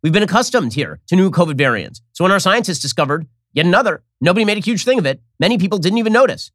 [0.00, 2.00] We've been accustomed here to new COVID variants.
[2.12, 5.20] So when our scientists discovered yet another, nobody made a huge thing of it.
[5.40, 6.52] Many people didn't even notice.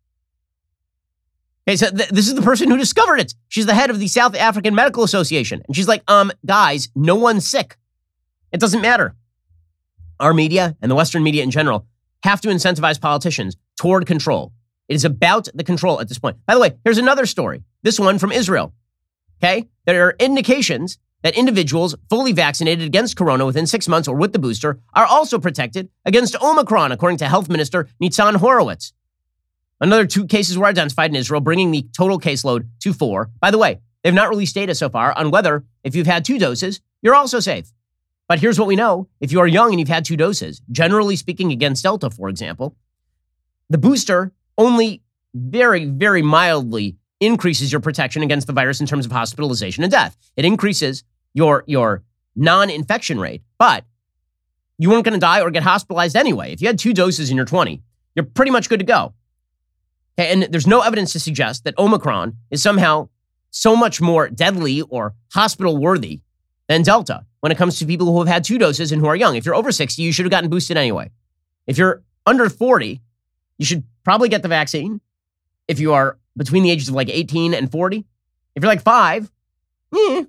[1.67, 3.35] Okay, so th- this is the person who discovered it.
[3.49, 5.61] She's the head of the South African Medical Association.
[5.67, 7.77] And she's like, um, guys, no one's sick.
[8.51, 9.15] It doesn't matter.
[10.19, 11.85] Our media and the Western media in general
[12.23, 14.53] have to incentivize politicians toward control.
[14.87, 16.37] It is about the control at this point.
[16.45, 17.63] By the way, here's another story.
[17.83, 18.73] This one from Israel.
[19.41, 19.69] Okay?
[19.85, 24.39] There are indications that individuals fully vaccinated against corona within six months or with the
[24.39, 28.93] booster are also protected against Omicron, according to Health Minister Nitzan Horowitz.
[29.79, 33.31] Another two cases were identified in Israel, bringing the total caseload to four.
[33.39, 36.37] By the way, they've not released data so far on whether, if you've had two
[36.37, 37.71] doses, you're also safe.
[38.27, 41.15] But here's what we know if you are young and you've had two doses, generally
[41.15, 42.75] speaking, against Delta, for example,
[43.69, 45.01] the booster only
[45.33, 50.17] very, very mildly increases your protection against the virus in terms of hospitalization and death.
[50.35, 51.03] It increases
[51.33, 52.03] your, your
[52.35, 53.85] non infection rate, but
[54.77, 56.53] you weren't going to die or get hospitalized anyway.
[56.53, 57.81] If you had two doses and you're 20,
[58.15, 59.13] you're pretty much good to go.
[60.17, 63.09] And there's no evidence to suggest that Omicron is somehow
[63.51, 66.21] so much more deadly or hospital worthy
[66.67, 69.15] than Delta when it comes to people who have had two doses and who are
[69.15, 69.35] young.
[69.35, 71.11] If you're over 60, you should have gotten boosted anyway.
[71.67, 73.01] If you're under 40,
[73.57, 75.01] you should probably get the vaccine.
[75.67, 78.05] If you are between the ages of like 18 and 40,
[78.55, 79.31] if you're like five,
[79.93, 80.23] yeah.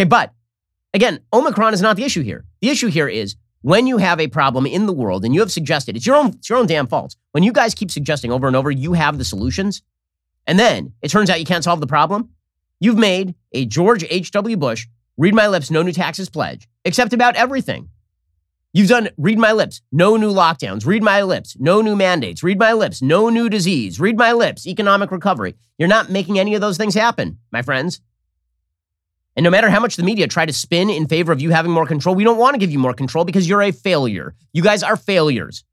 [0.00, 0.32] Okay, but
[0.94, 2.44] again, Omicron is not the issue here.
[2.60, 5.52] The issue here is when you have a problem in the world and you have
[5.52, 7.16] suggested it's your own it's your own damn fault.
[7.32, 9.82] When you guys keep suggesting over and over you have the solutions,
[10.46, 12.30] and then it turns out you can't solve the problem,
[12.80, 14.56] you've made a George H.W.
[14.56, 14.86] Bush
[15.16, 17.90] read my lips, no new taxes pledge, except about everything.
[18.72, 22.58] You've done read my lips, no new lockdowns, read my lips, no new mandates, read
[22.58, 25.56] my lips, no new disease, read my lips, economic recovery.
[25.76, 28.00] You're not making any of those things happen, my friends.
[29.36, 31.70] And no matter how much the media try to spin in favor of you having
[31.70, 34.34] more control, we don't want to give you more control because you're a failure.
[34.52, 35.64] You guys are failures.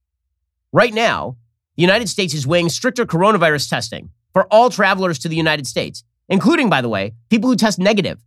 [0.71, 1.37] Right now,
[1.75, 6.03] the United States is weighing stricter coronavirus testing for all travelers to the United States,
[6.29, 8.23] including, by the way, people who test negative.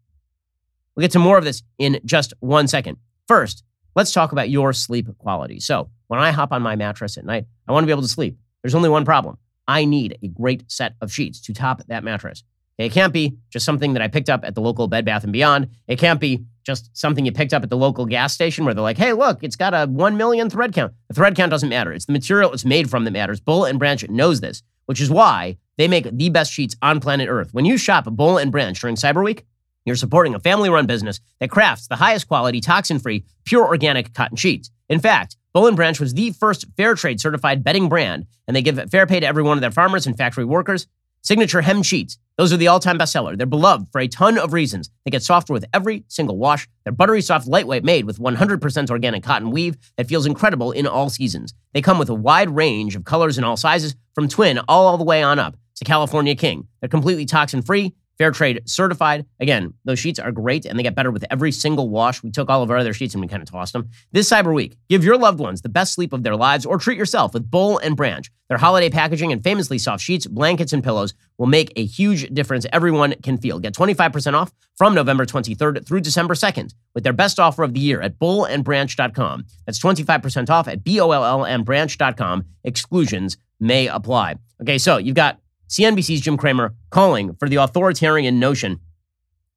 [0.94, 2.96] We'll get to more of this in just one second.
[3.28, 3.62] First,
[3.96, 5.58] Let's talk about your sleep quality.
[5.58, 8.08] So, when I hop on my mattress at night, I want to be able to
[8.08, 8.38] sleep.
[8.62, 9.36] There's only one problem.
[9.66, 12.44] I need a great set of sheets to top that mattress.
[12.80, 15.32] It can't be just something that I picked up at the local Bed Bath and
[15.32, 15.68] Beyond.
[15.86, 18.82] It can't be just something you picked up at the local gas station where they're
[18.82, 21.92] like, "Hey, look, it's got a 1 million thread count." The thread count doesn't matter.
[21.92, 23.38] It's the material it's made from that matters.
[23.38, 27.28] Boll and Branch knows this, which is why they make the best sheets on planet
[27.28, 27.52] Earth.
[27.52, 29.44] When you shop Boll and Branch during Cyber Week,
[29.84, 34.14] you're supporting a family run business that crafts the highest quality, toxin free, pure organic
[34.14, 34.70] cotton sheets.
[34.88, 38.62] In fact, Boll & Branch was the first fair trade certified bedding brand, and they
[38.62, 40.86] give fair pay to every one of their farmers and factory workers.
[41.22, 42.18] Signature hem sheets.
[42.38, 43.36] Those are the all time bestseller.
[43.36, 44.90] They're beloved for a ton of reasons.
[45.04, 46.66] They get softer with every single wash.
[46.84, 51.10] They're buttery soft, lightweight, made with 100% organic cotton weave that feels incredible in all
[51.10, 51.52] seasons.
[51.74, 54.96] They come with a wide range of colors in all sizes, from twin all, all
[54.96, 56.66] the way on up to California King.
[56.80, 59.24] They're completely toxin free Fair Trade certified.
[59.40, 62.22] Again, those sheets are great and they get better with every single wash.
[62.22, 63.88] We took all of our other sheets and we kind of tossed them.
[64.12, 66.98] This Cyber Week, give your loved ones the best sleep of their lives or treat
[66.98, 68.30] yourself with Boll and Branch.
[68.50, 72.66] Their holiday packaging and famously soft sheets, blankets, and pillows will make a huge difference
[72.74, 73.58] everyone can feel.
[73.58, 77.80] Get 25% off from November 23rd through December 2nd with their best offer of the
[77.80, 79.46] year at bollandbranch.com.
[79.64, 82.44] That's 25% off at B O L L and branch.com.
[82.64, 84.34] Exclusions may apply.
[84.60, 85.38] Okay, so you've got
[85.70, 88.80] CNBC's Jim Cramer calling for the authoritarian notion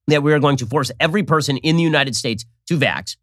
[0.07, 3.17] that we are going to force every person in the United States to vax.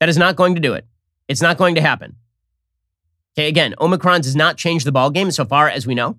[0.00, 0.86] That is not going to do it.
[1.28, 2.16] It's not going to happen.
[3.36, 6.18] Okay, again, Omicron does not change the ballgame so far as we know.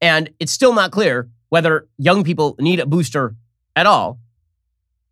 [0.00, 3.36] And it's still not clear whether young people need a booster
[3.76, 4.18] at all.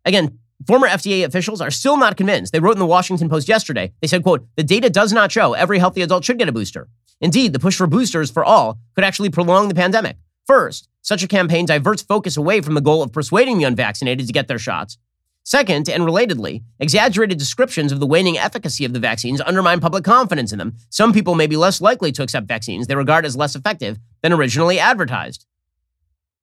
[0.03, 2.51] Again, former FDA officials are still not convinced.
[2.51, 5.53] They wrote in the Washington Post yesterday, they said, quote, the data does not show
[5.53, 6.89] every healthy adult should get a booster.
[7.23, 10.17] Indeed, the push for boosters for all could actually prolong the pandemic.
[10.45, 14.33] First, such a campaign diverts focus away from the goal of persuading the unvaccinated to
[14.33, 14.97] get their shots.
[15.45, 20.51] Second, and relatedly, exaggerated descriptions of the waning efficacy of the vaccines undermine public confidence
[20.51, 20.75] in them.
[20.89, 24.33] Some people may be less likely to accept vaccines they regard as less effective than
[24.33, 25.45] originally advertised.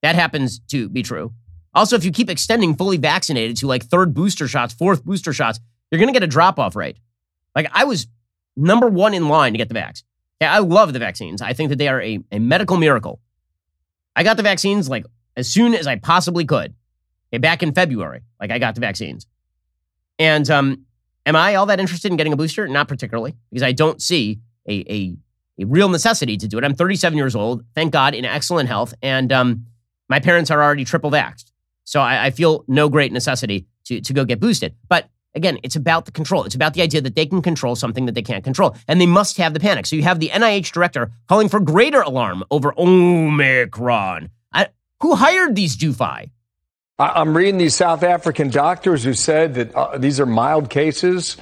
[0.01, 1.31] That happens to be true.
[1.75, 5.59] Also, if you keep extending fully vaccinated to like third booster shots, fourth booster shots,
[5.91, 6.97] you're going to get a drop off rate.
[7.55, 8.07] Like I was
[8.57, 10.01] number one in line to get the vax.
[10.41, 11.41] I love the vaccines.
[11.41, 13.19] I think that they are a, a medical miracle.
[14.15, 15.05] I got the vaccines like
[15.37, 16.73] as soon as I possibly could.
[17.33, 19.25] Okay, back in February, like I got the vaccines.
[20.19, 20.85] And um,
[21.25, 22.67] am I all that interested in getting a booster?
[22.67, 25.15] Not particularly, because I don't see a, a,
[25.59, 26.63] a real necessity to do it.
[26.63, 29.65] I'm 37 years old, thank God, in excellent health, and um,
[30.09, 31.51] my parents are already triple vaxxed.
[31.85, 34.75] So I, I feel no great necessity to, to go get boosted.
[34.89, 36.43] But Again, it's about the control.
[36.43, 38.75] It's about the idea that they can control something that they can't control.
[38.87, 39.85] And they must have the panic.
[39.85, 44.29] So you have the NIH director calling for greater alarm over Omicron.
[44.51, 44.67] I,
[44.99, 46.29] who hired these doofi?
[46.99, 51.37] I'm reading these South African doctors who said that uh, these are mild cases.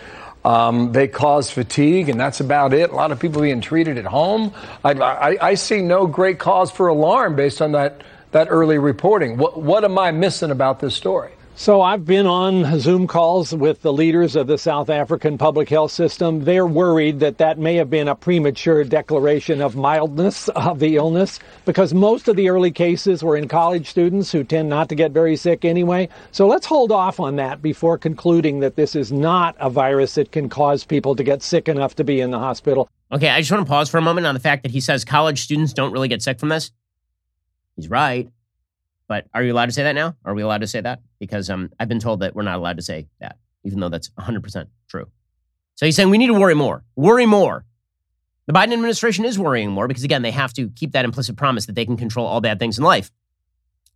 [0.45, 2.91] Um, they cause fatigue, and that's about it.
[2.91, 4.54] A lot of people being treated at home.
[4.86, 9.38] I, I, I see no great cause for alarm based on that, that early reporting.
[9.38, 11.32] What, what am I missing about this story?
[11.60, 15.91] So I've been on Zoom calls with the leaders of the South African public health
[15.91, 16.45] system.
[16.45, 21.38] They're worried that that may have been a premature declaration of mildness of the illness
[21.65, 25.12] because most of the early cases were in college students who tend not to get
[25.12, 26.08] very sick anyway.
[26.32, 30.32] So let's hold off on that before concluding that this is not a virus that
[30.32, 32.89] can cause people to get sick enough to be in the hospital.
[33.12, 35.03] Okay, I just want to pause for a moment on the fact that he says
[35.03, 36.72] college students don't really get sick from this.
[37.76, 38.32] He's right.
[39.10, 40.16] But are you allowed to say that now?
[40.24, 41.01] Are we allowed to say that?
[41.20, 44.10] Because um, I've been told that we're not allowed to say that, even though that's
[44.10, 45.07] 100% true.
[45.76, 46.84] So he's saying we need to worry more.
[46.95, 47.66] Worry more.
[48.45, 51.66] The Biden administration is worrying more because, again, they have to keep that implicit promise
[51.66, 53.12] that they can control all bad things in life.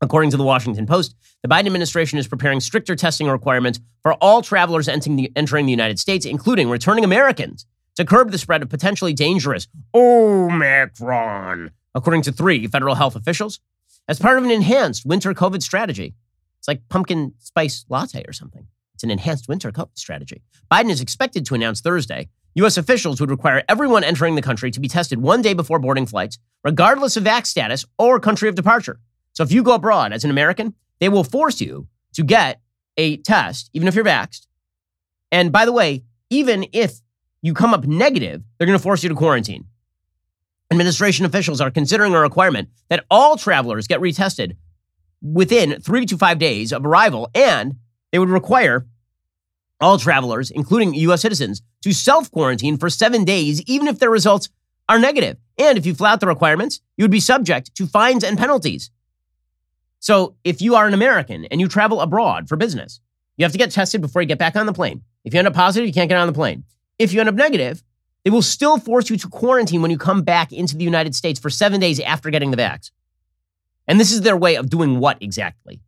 [0.01, 4.41] According to the Washington Post, the Biden administration is preparing stricter testing requirements for all
[4.41, 8.69] travelers entering the, entering the United States, including returning Americans, to curb the spread of
[8.69, 13.59] potentially dangerous Omicron, according to three federal health officials
[14.07, 16.13] as part of an enhanced winter COVID strategy.
[16.59, 18.67] It's like pumpkin spice latte or something.
[18.93, 20.41] It's an enhanced winter COVID strategy.
[20.71, 22.77] Biden is expected to announce Thursday U.S.
[22.77, 26.37] officials would require everyone entering the country to be tested one day before boarding flights,
[26.63, 28.99] regardless of vax status or country of departure.
[29.33, 32.61] So if you go abroad as an American, they will force you to get
[32.95, 34.45] a test, even if you're vaxxed.
[35.31, 36.99] And by the way, even if
[37.41, 39.65] you come up negative, they're going to force you to quarantine.
[40.73, 44.57] Administration officials are considering a requirement that all travelers get retested
[45.21, 47.75] within three to five days of arrival, and
[48.11, 48.87] they would require
[49.79, 51.21] all travelers, including U.S.
[51.21, 54.49] citizens, to self quarantine for seven days, even if their results
[54.89, 55.37] are negative.
[55.59, 58.89] And if you flout the requirements, you would be subject to fines and penalties.
[59.99, 62.99] So if you are an American and you travel abroad for business,
[63.37, 65.03] you have to get tested before you get back on the plane.
[65.23, 66.63] If you end up positive, you can't get on the plane.
[66.97, 67.83] If you end up negative,
[68.23, 71.39] they will still force you to quarantine when you come back into the United States
[71.39, 72.91] for seven days after getting the vax.
[73.87, 75.81] And this is their way of doing what exactly?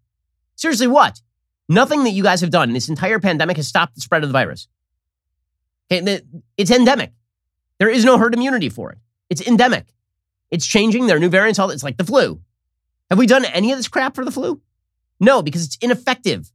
[0.55, 1.21] Seriously, what?
[1.69, 4.33] Nothing that you guys have done this entire pandemic has stopped the spread of the
[4.33, 4.67] virus.
[5.89, 7.13] It's endemic.
[7.79, 8.97] There is no herd immunity for it.
[9.29, 9.85] It's endemic.
[10.51, 11.07] It's changing.
[11.07, 11.57] There are new variants.
[11.57, 12.41] All it's like the flu.
[13.09, 14.61] Have we done any of this crap for the flu?
[15.19, 16.51] No, because it's ineffective.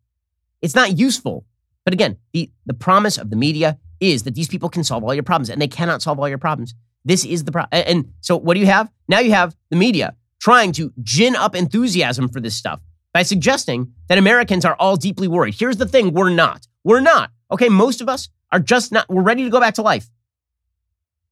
[0.63, 1.45] It's not useful.
[1.85, 5.15] But again, the, the promise of the media is that these people can solve all
[5.15, 6.75] your problems, and they cannot solve all your problems.
[7.05, 7.83] This is the problem.
[7.87, 8.91] And so, what do you have?
[9.09, 12.81] Now you have the media trying to gin up enthusiasm for this stuff
[13.13, 15.55] by suggesting that Americans are all deeply worried.
[15.55, 16.67] Here's the thing we're not.
[16.85, 17.31] We're not.
[17.51, 20.09] Okay, most of us are just not, we're ready to go back to life.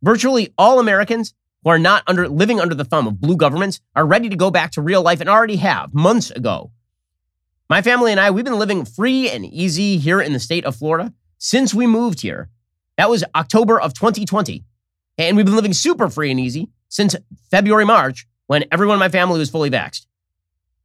[0.02, 4.06] Virtually all Americans who are not under living under the thumb of blue governments are
[4.06, 6.70] ready to go back to real life and already have months ago.
[7.68, 10.76] My family and I, we've been living free and easy here in the state of
[10.76, 12.48] Florida since we moved here.
[12.98, 14.64] That was October of 2020.
[15.16, 17.16] And we've been living super free and easy since
[17.50, 20.06] February, March, when everyone in my family was fully vaxxed.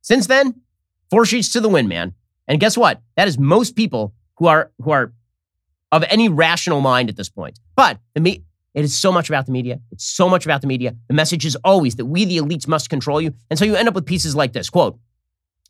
[0.01, 0.61] Since then,
[1.09, 2.14] four sheets to the wind, man.
[2.47, 3.01] And guess what?
[3.18, 5.14] That is most people who are who are
[5.91, 7.59] of any rational mind at this point.
[7.76, 8.43] But the me-
[8.74, 9.80] it is so much about the media.
[9.91, 10.95] It's so much about the media.
[11.07, 13.34] The message is always that we, the elites, must control you.
[13.49, 14.99] And so you end up with pieces like this quote,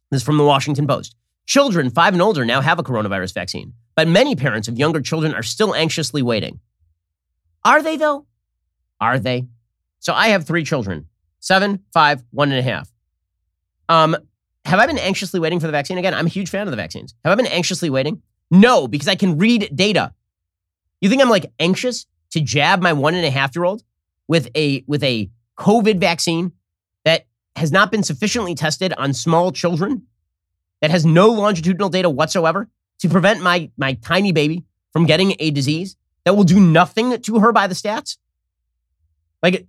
[0.09, 1.15] this is from the Washington Post.
[1.45, 5.33] Children five and older now have a coronavirus vaccine, but many parents of younger children
[5.33, 6.59] are still anxiously waiting.
[7.63, 8.25] Are they, though?
[8.99, 9.47] Are they?
[9.99, 11.07] So I have three children
[11.39, 12.89] seven, five, one and a half.
[13.89, 14.15] Um,
[14.63, 15.97] have I been anxiously waiting for the vaccine?
[15.97, 17.13] Again, I'm a huge fan of the vaccines.
[17.25, 18.21] Have I been anxiously waiting?
[18.49, 20.13] No, because I can read data.
[21.01, 23.83] You think I'm like anxious to jab my one and a half year old
[24.27, 26.53] with a with a COVID vaccine
[27.03, 27.25] that
[27.57, 30.03] has not been sufficiently tested on small children,
[30.81, 32.69] that has no longitudinal data whatsoever
[33.03, 37.39] to prevent my my tiny baby from getting a disease that will do nothing to
[37.39, 38.17] her by the stats?
[39.43, 39.67] Like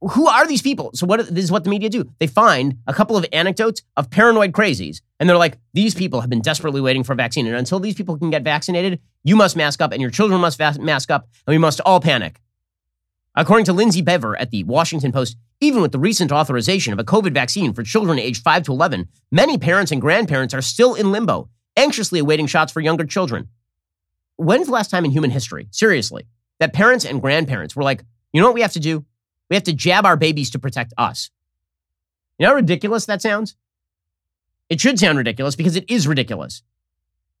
[0.00, 0.90] who are these people?
[0.94, 2.10] So what this is what the media do.
[2.18, 6.30] They find a couple of anecdotes of paranoid crazies, and they're like, these people have
[6.30, 9.56] been desperately waiting for a vaccine, and until these people can get vaccinated, you must
[9.56, 12.40] mask up, and your children must mask up, and we must all panic.
[13.34, 17.04] According to Lindsey Bever at the Washington Post, even with the recent authorization of a
[17.04, 21.12] COVID vaccine for children aged 5 to 11, many parents and grandparents are still in
[21.12, 23.48] limbo, anxiously awaiting shots for younger children.
[24.36, 26.26] When's the last time in human history, seriously,
[26.58, 29.04] that parents and grandparents were like, you know what we have to do?
[29.48, 31.30] We have to jab our babies to protect us.
[32.38, 33.54] You know how ridiculous that sounds?
[34.68, 36.62] It should sound ridiculous because it is ridiculous.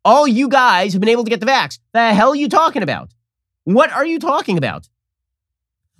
[0.04, 1.78] All you guys have been able to get the vax.
[1.92, 3.14] The hell are you talking about?
[3.64, 4.88] What are you talking about?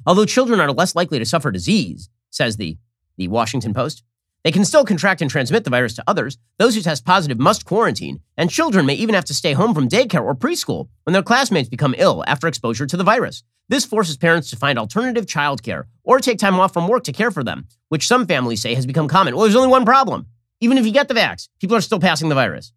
[0.06, 2.76] Although children are less likely to suffer disease, says the,
[3.16, 4.04] the Washington Post,
[4.44, 6.36] they can still contract and transmit the virus to others.
[6.58, 9.88] Those who test positive must quarantine, and children may even have to stay home from
[9.88, 13.42] daycare or preschool when their classmates become ill after exposure to the virus.
[13.68, 17.30] This forces parents to find alternative childcare or take time off from work to care
[17.30, 19.34] for them, which some families say has become common.
[19.34, 20.26] Well, there's only one problem.
[20.60, 22.72] Even if you get the vax, people are still passing the virus.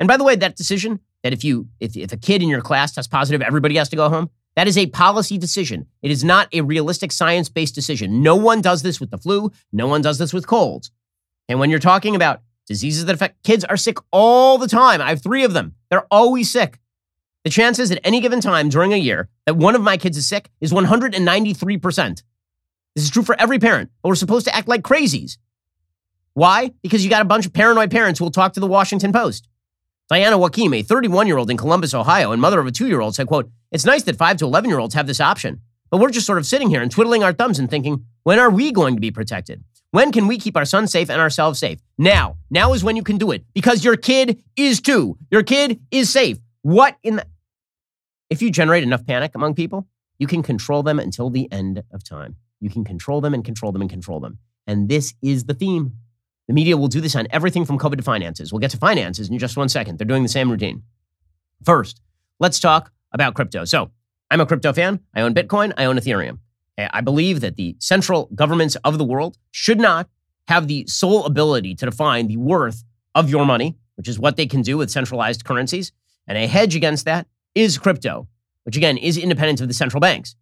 [0.00, 2.60] And by the way, that decision that if you if, if a kid in your
[2.60, 5.86] class tests positive, everybody has to go home, that is a policy decision.
[6.02, 8.22] It is not a realistic science-based decision.
[8.22, 10.90] No one does this with the flu, no one does this with colds.
[11.48, 15.00] And when you're talking about diseases that affect kids are sick all the time.
[15.00, 15.74] I have 3 of them.
[15.90, 16.78] They're always sick.
[17.44, 20.26] The chances at any given time during a year that one of my kids is
[20.26, 22.22] sick is 193%.
[22.94, 25.36] This is true for every parent, but we're supposed to act like crazies.
[26.32, 26.72] Why?
[26.82, 29.46] Because you got a bunch of paranoid parents who will talk to the Washington Post.
[30.08, 33.00] Diana Joaquim, a 31 year old in Columbus, Ohio, and mother of a two year
[33.00, 35.98] old, said, quote, It's nice that 5 to 11 year olds have this option, but
[35.98, 38.70] we're just sort of sitting here and twiddling our thumbs and thinking, when are we
[38.70, 39.64] going to be protected?
[39.92, 41.80] When can we keep our son safe and ourselves safe?
[41.96, 42.36] Now.
[42.50, 45.16] Now is when you can do it because your kid is too.
[45.30, 46.38] Your kid is safe.
[46.62, 47.26] What in the.
[48.28, 49.86] If you generate enough panic among people,
[50.18, 52.36] you can control them until the end of time.
[52.60, 54.38] You can control them and control them and control them.
[54.66, 55.92] And this is the theme.
[56.48, 58.52] The media will do this on everything from COVID to finances.
[58.52, 59.98] We'll get to finances in just one second.
[59.98, 60.82] They're doing the same routine.
[61.64, 62.00] First,
[62.38, 63.64] let's talk about crypto.
[63.64, 63.90] So,
[64.30, 65.00] I'm a crypto fan.
[65.14, 65.72] I own Bitcoin.
[65.76, 66.38] I own Ethereum.
[66.76, 70.08] Eh, I believe that the central governments of the world should not
[70.48, 72.84] have the sole ability to define the worth
[73.14, 75.92] of your money, which is what they can do with centralized currencies.
[76.26, 78.28] And a hedge against that is crypto,
[78.64, 80.34] which again is independent of the central banks.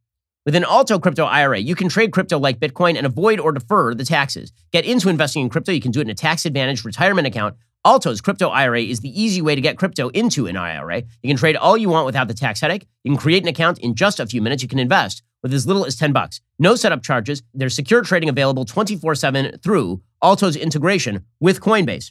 [0.44, 3.94] With an Alto Crypto IRA, you can trade crypto like Bitcoin and avoid or defer
[3.94, 4.52] the taxes.
[4.72, 5.70] Get into investing in crypto.
[5.70, 7.54] You can do it in a tax advantaged retirement account.
[7.84, 11.04] Alto's crypto IRA is the easy way to get crypto into an IRA.
[11.22, 12.88] You can trade all you want without the tax headache.
[13.04, 14.64] You can create an account in just a few minutes.
[14.64, 16.40] You can invest with as little as 10 bucks.
[16.58, 17.44] No setup charges.
[17.54, 22.10] There's secure trading available 24/7 through Alto's integration with Coinbase.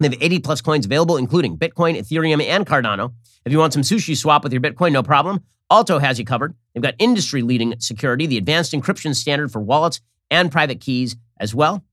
[0.00, 3.12] They have 80 plus coins available, including Bitcoin, Ethereum, and Cardano.
[3.44, 5.44] If you want some SushiSwap with your Bitcoin, no problem.
[5.70, 6.54] Alto has you covered.
[6.72, 10.00] They've got industry leading security, the advanced encryption standard for wallets
[10.30, 11.84] and private keys as well.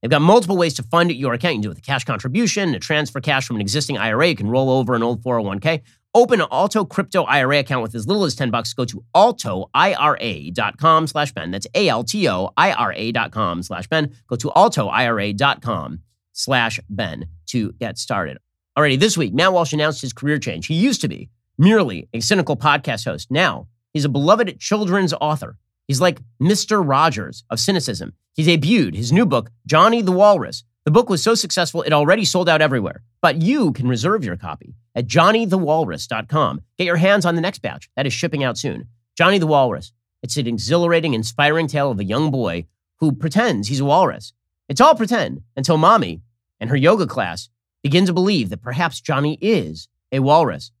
[0.00, 1.54] They've got multiple ways to fund your account.
[1.54, 4.28] You can do it with a cash contribution, a transfer cash from an existing IRA.
[4.28, 5.82] You can roll over an old 401k.
[6.14, 8.72] Open an Alto crypto IRA account with as little as 10 bucks.
[8.72, 11.50] Go to altoira.com slash Ben.
[11.50, 14.14] That's A-L-T-O I-R-A dot com slash Ben.
[14.26, 16.00] Go to altoira.com
[16.32, 18.38] slash Ben to get started.
[18.78, 20.66] Alrighty, this week, Matt Walsh announced his career change.
[20.66, 23.30] He used to be merely a cynical podcast host.
[23.30, 25.58] Now, he's a beloved children's author.
[25.88, 26.82] He's like Mr.
[26.86, 28.14] Rogers of cynicism.
[28.34, 30.64] He debuted his new book, Johnny the Walrus.
[30.84, 33.02] The book was so successful, it already sold out everywhere.
[33.20, 36.60] But you can reserve your copy at johnnythewalrus.com.
[36.78, 37.88] Get your hands on the next batch.
[37.96, 38.88] That is shipping out soon.
[39.16, 39.92] Johnny the Walrus.
[40.22, 42.66] It's an exhilarating, inspiring tale of a young boy
[42.98, 44.32] who pretends he's a walrus.
[44.68, 46.22] It's all pretend until mommy
[46.60, 47.48] and her yoga class
[47.82, 50.72] begin to believe that perhaps Johnny is a walrus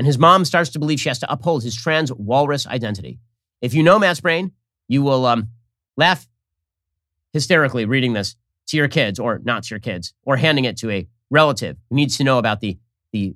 [0.00, 3.18] and his mom starts to believe she has to uphold his trans walrus identity.
[3.60, 4.52] If you know Matt's brain,
[4.88, 5.48] you will um,
[5.94, 6.26] laugh
[7.34, 8.34] hysterically reading this
[8.68, 11.96] to your kids, or not to your kids, or handing it to a relative who
[11.96, 12.78] needs to know about the,
[13.12, 13.34] the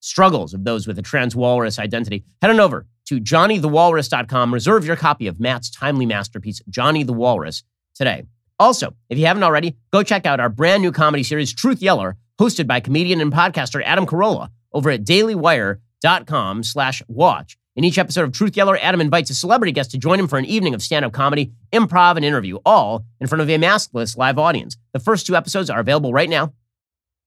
[0.00, 2.24] struggles of those with a trans walrus identity.
[2.42, 4.52] Head on over to johnnythewalrus.com.
[4.52, 7.62] Reserve your copy of Matt's timely masterpiece, Johnny the Walrus,
[7.94, 8.24] today.
[8.58, 12.16] Also, if you haven't already, go check out our brand new comedy series, Truth Yeller,
[12.40, 17.56] hosted by comedian and podcaster Adam Carolla over at Daily Wire dot com slash watch.
[17.76, 20.38] In each episode of Truth Yeller, Adam invites a celebrity guest to join him for
[20.38, 24.38] an evening of stand-up comedy, improv, and interview, all in front of a maskless live
[24.38, 24.76] audience.
[24.92, 26.52] The first two episodes are available right now.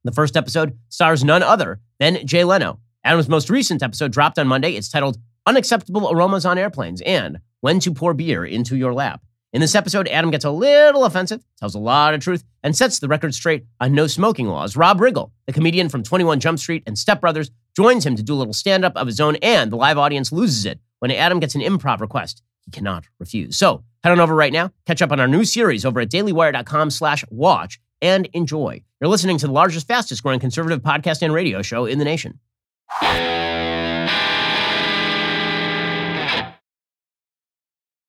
[0.03, 2.79] The first episode stars none other than Jay Leno.
[3.05, 4.73] Adam's most recent episode dropped on Monday.
[4.75, 9.21] It's titled Unacceptable Aromas on Airplanes and When to Pour Beer into Your Lap.
[9.53, 12.99] In this episode, Adam gets a little offensive, tells a lot of truth, and sets
[12.99, 14.75] the record straight on no smoking laws.
[14.75, 18.33] Rob Riggle, the comedian from 21 Jump Street and Step Brothers, joins him to do
[18.33, 21.39] a little stand up of his own, and the live audience loses it when Adam
[21.39, 23.57] gets an improv request he cannot refuse.
[23.57, 26.91] So head on over right now, catch up on our new series over at dailywire.com
[26.91, 28.83] slash watch, and enjoy.
[28.99, 32.39] You're listening to the largest, fastest growing conservative podcast and radio show in the nation.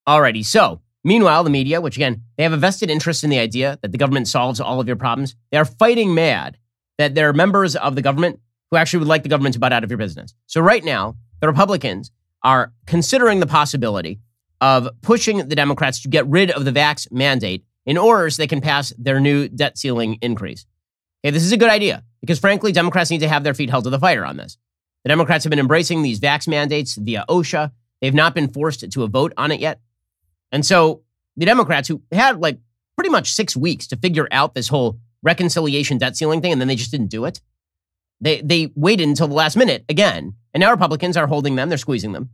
[0.06, 3.78] Alrighty, so Meanwhile, the media, which again, they have a vested interest in the idea
[3.82, 6.56] that the government solves all of your problems, they are fighting mad
[6.96, 8.40] that there are members of the government
[8.70, 10.34] who actually would like the government to butt out of your business.
[10.46, 12.10] So right now, the Republicans
[12.42, 14.20] are considering the possibility
[14.60, 18.46] of pushing the Democrats to get rid of the vax mandate in order so they
[18.46, 20.66] can pass their new debt ceiling increase.
[21.24, 23.84] Okay, this is a good idea because frankly, Democrats need to have their feet held
[23.84, 24.58] to the fire on this.
[25.04, 27.72] The Democrats have been embracing these vax mandates via OSHA.
[28.00, 29.80] They've not been forced to a vote on it yet.
[30.50, 31.02] And so
[31.36, 32.58] the Democrats, who had like
[32.96, 36.68] pretty much six weeks to figure out this whole reconciliation debt ceiling thing, and then
[36.68, 37.40] they just didn't do it,
[38.20, 40.34] they, they waited until the last minute again.
[40.52, 42.30] And now Republicans are holding them, they're squeezing them.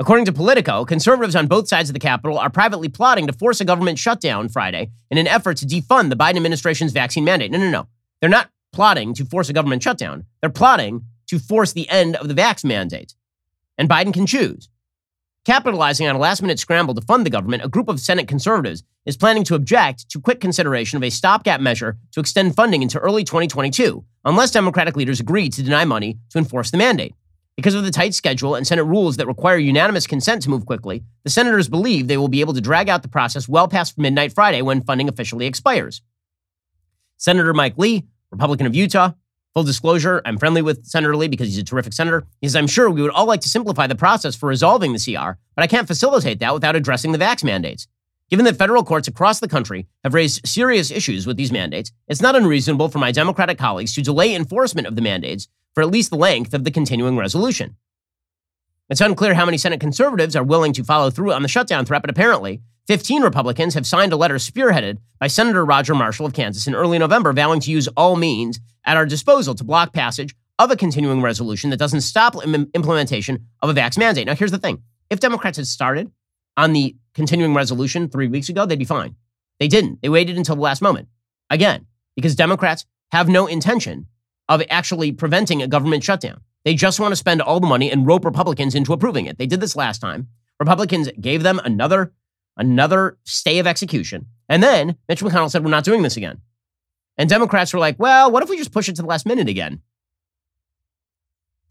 [0.00, 3.60] According to Politico, conservatives on both sides of the Capitol are privately plotting to force
[3.60, 7.50] a government shutdown Friday in an effort to defund the Biden administration's vaccine mandate.
[7.50, 7.88] No, no, no.
[8.20, 10.24] They're not plotting to force a government shutdown.
[10.40, 13.14] They're plotting to force the end of the vax mandate.
[13.76, 14.68] And Biden can choose.
[15.44, 18.82] Capitalizing on a last minute scramble to fund the government, a group of Senate conservatives
[19.06, 22.98] is planning to object to quick consideration of a stopgap measure to extend funding into
[22.98, 27.14] early 2022, unless Democratic leaders agree to deny money to enforce the mandate.
[27.56, 31.02] Because of the tight schedule and Senate rules that require unanimous consent to move quickly,
[31.24, 34.32] the senators believe they will be able to drag out the process well past midnight
[34.32, 36.02] Friday when funding officially expires.
[37.16, 39.12] Senator Mike Lee, Republican of Utah,
[39.58, 42.24] Full disclosure, I'm friendly with Senator Lee because he's a terrific senator.
[42.44, 45.32] Says, I'm sure we would all like to simplify the process for resolving the CR,
[45.56, 47.88] but I can't facilitate that without addressing the vax mandates.
[48.30, 52.22] Given that federal courts across the country have raised serious issues with these mandates, it's
[52.22, 56.10] not unreasonable for my Democratic colleagues to delay enforcement of the mandates for at least
[56.10, 57.74] the length of the continuing resolution.
[58.88, 62.02] It's unclear how many Senate conservatives are willing to follow through on the shutdown threat,
[62.02, 66.66] but apparently, 15 Republicans have signed a letter spearheaded by Senator Roger Marshall of Kansas
[66.66, 70.70] in early November, vowing to use all means at our disposal to block passage of
[70.70, 74.26] a continuing resolution that doesn't stop Im- implementation of a vax mandate.
[74.26, 76.10] Now, here's the thing if Democrats had started
[76.56, 79.16] on the continuing resolution three weeks ago, they'd be fine.
[79.60, 80.00] They didn't.
[80.00, 81.08] They waited until the last moment.
[81.50, 81.84] Again,
[82.16, 84.06] because Democrats have no intention
[84.48, 86.40] of actually preventing a government shutdown.
[86.64, 89.36] They just want to spend all the money and rope Republicans into approving it.
[89.36, 90.28] They did this last time.
[90.58, 92.14] Republicans gave them another
[92.58, 94.26] another stay of execution.
[94.48, 96.40] And then Mitch McConnell said, We're not doing this again.
[97.16, 99.48] And Democrats were like, Well, what if we just push it to the last minute
[99.48, 99.80] again?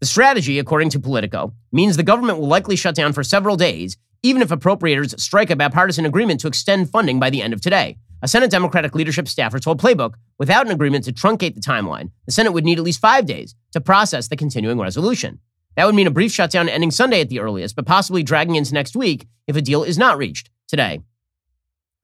[0.00, 3.96] The strategy, according to Politico, means the government will likely shut down for several days,
[4.22, 7.98] even if appropriators strike a bipartisan agreement to extend funding by the end of today.
[8.22, 12.32] A Senate Democratic leadership staffer told Playbook without an agreement to truncate the timeline, the
[12.32, 15.40] Senate would need at least five days to process the continuing resolution.
[15.76, 18.74] That would mean a brief shutdown ending Sunday at the earliest, but possibly dragging into
[18.74, 21.00] next week if a deal is not reached today.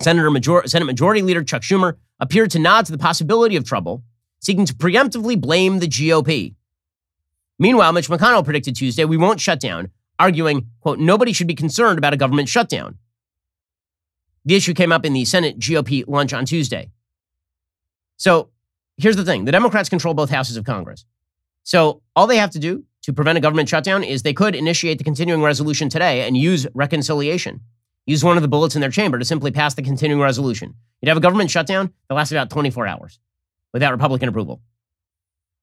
[0.03, 4.03] Senator Major- Senate Majority Leader Chuck Schumer appeared to nod to the possibility of trouble,
[4.41, 6.55] seeking to preemptively blame the GOP.
[7.59, 11.99] Meanwhile, Mitch McConnell predicted Tuesday we won't shut down, arguing, quote, nobody should be concerned
[11.99, 12.99] about a government shutdown.
[14.45, 16.91] The issue came up in the Senate GOP lunch on Tuesday.
[18.17, 18.51] So
[18.97, 21.05] here's the thing the Democrats control both houses of Congress.
[21.63, 24.99] So all they have to do to prevent a government shutdown is they could initiate
[24.99, 27.61] the continuing resolution today and use reconciliation.
[28.07, 30.75] Use one of the bullets in their chamber to simply pass the continuing resolution.
[31.01, 33.19] You'd have a government shutdown that lasts about 24 hours
[33.73, 34.61] without Republican approval.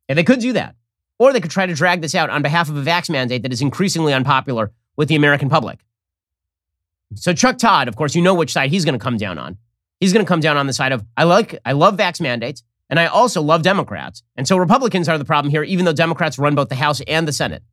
[0.09, 0.75] And they could do that.
[1.19, 3.53] Or they could try to drag this out on behalf of a vax mandate that
[3.53, 5.79] is increasingly unpopular with the American public.
[7.15, 9.57] So Chuck Todd, of course, you know which side he's going to come down on.
[9.99, 12.63] He's going to come down on the side of I like I love vax mandates
[12.89, 14.23] and I also love Democrats.
[14.35, 17.27] And so Republicans are the problem here even though Democrats run both the House and
[17.27, 17.63] the Senate.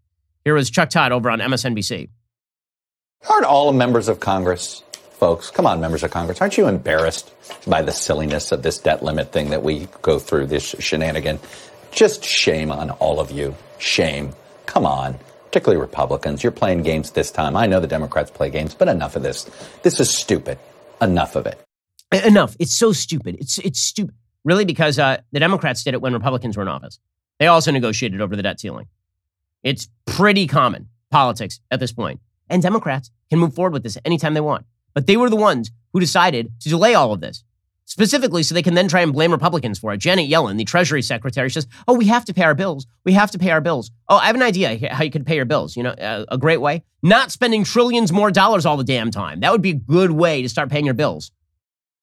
[0.45, 2.11] Here is Chuck Todd over on MSNBC.
[3.27, 7.33] Aren't all members of Congress, folks, come on, members of Congress, aren't you embarrassed
[7.67, 11.41] by the silliness of this debt limit thing that we go through, this shenanigan?
[11.91, 13.57] Just shame on all of you.
[13.79, 14.35] Shame.
[14.67, 15.19] Come on.
[15.47, 16.43] Particularly Republicans.
[16.43, 17.57] You're playing games this time.
[17.57, 19.45] I know the Democrats play games, but enough of this.
[19.83, 20.59] This is stupid.
[21.01, 21.59] Enough of it.
[22.25, 22.55] Enough.
[22.59, 23.37] It's so stupid.
[23.41, 24.15] It's it's stupid.
[24.45, 26.99] Really, because uh, the Democrats did it when Republicans were in office.
[27.39, 28.89] They also negotiated over the debt ceiling.
[29.63, 32.21] It's pretty common politics at this point.
[32.51, 34.67] And Democrats can move forward with this anytime they want.
[34.95, 37.45] But they were the ones who decided to delay all of this
[37.89, 39.99] specifically so they can then try and blame Republicans for it.
[39.99, 42.87] Janet Yellen, the Treasury Secretary, says, "Oh, we have to pay our bills.
[43.05, 43.91] We have to pay our bills.
[44.09, 45.77] Oh, I have an idea how you could pay your bills.
[45.77, 49.41] You know, a, a great way: not spending trillions more dollars all the damn time.
[49.41, 51.33] That would be a good way to start paying your bills."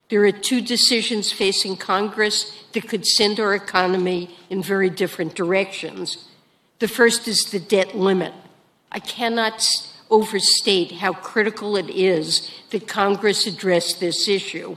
[0.08, 6.28] There are two decisions facing Congress that could send our economy in very different directions.
[6.78, 8.32] The first is the debt limit.
[8.92, 9.66] I cannot
[10.10, 14.76] overstate how critical it is that Congress address this issue.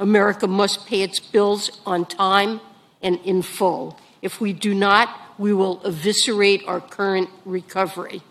[0.00, 2.60] America must pay its bills on time
[3.02, 3.98] and in full.
[4.22, 5.08] If we do not,
[5.38, 8.22] we will eviscerate our current recovery.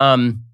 [0.00, 0.44] Um,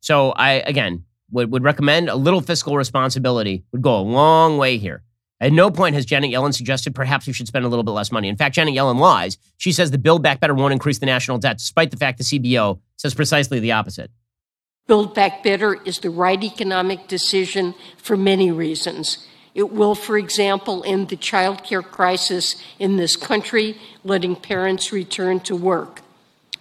[0.00, 4.78] so I again would, would recommend a little fiscal responsibility would go a long way
[4.78, 5.02] here.
[5.40, 8.12] At no point has Janet Yellen suggested perhaps we should spend a little bit less
[8.12, 8.28] money.
[8.28, 9.38] In fact, Janet Yellen lies.
[9.56, 12.24] She says the Build Back Better won't increase the national debt, despite the fact the
[12.24, 14.12] CBO says precisely the opposite.
[14.92, 19.26] Build Back Better is the right economic decision for many reasons.
[19.54, 25.40] It will, for example, end the child care crisis in this country, letting parents return
[25.48, 26.02] to work.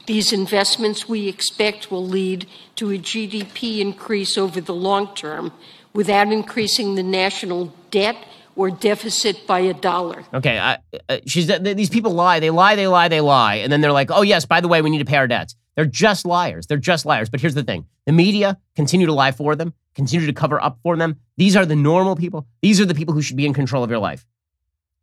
[0.05, 5.51] These investments we expect will lead to a GDP increase over the long term
[5.91, 8.15] without increasing the national debt
[8.55, 10.23] or deficit by a dollar.
[10.33, 12.39] Okay, uh, she's these people lie.
[12.39, 12.77] They lie.
[12.77, 13.09] They lie.
[13.09, 15.17] They lie, and then they're like, "Oh yes, by the way, we need to pay
[15.17, 16.67] our debts." They're just liars.
[16.67, 17.29] They're just liars.
[17.29, 20.79] But here's the thing: the media continue to lie for them continue to cover up
[20.83, 21.17] for them.
[21.37, 22.47] These are the normal people.
[22.61, 24.25] These are the people who should be in control of your life.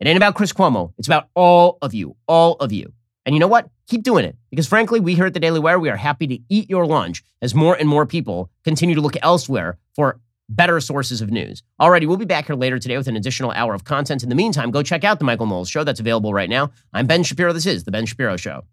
[0.01, 0.93] It ain't about Chris Cuomo.
[0.99, 2.93] It's about all of you, all of you.
[3.27, 3.69] And you know what?
[3.89, 4.37] Keep doing it.
[4.51, 7.23] Because frankly, we here at the Daily Wire, we are happy to eat your lunch
[7.43, 11.63] as more and more people continue to look elsewhere for better sources of news.
[11.81, 14.23] Alrighty, we'll be back here later today with an additional hour of content.
[14.23, 16.71] In the meantime, go check out the Michael Knowles Show that's available right now.
[16.95, 17.53] I'm Ben Shapiro.
[17.53, 18.65] This is The Ben Shapiro Show.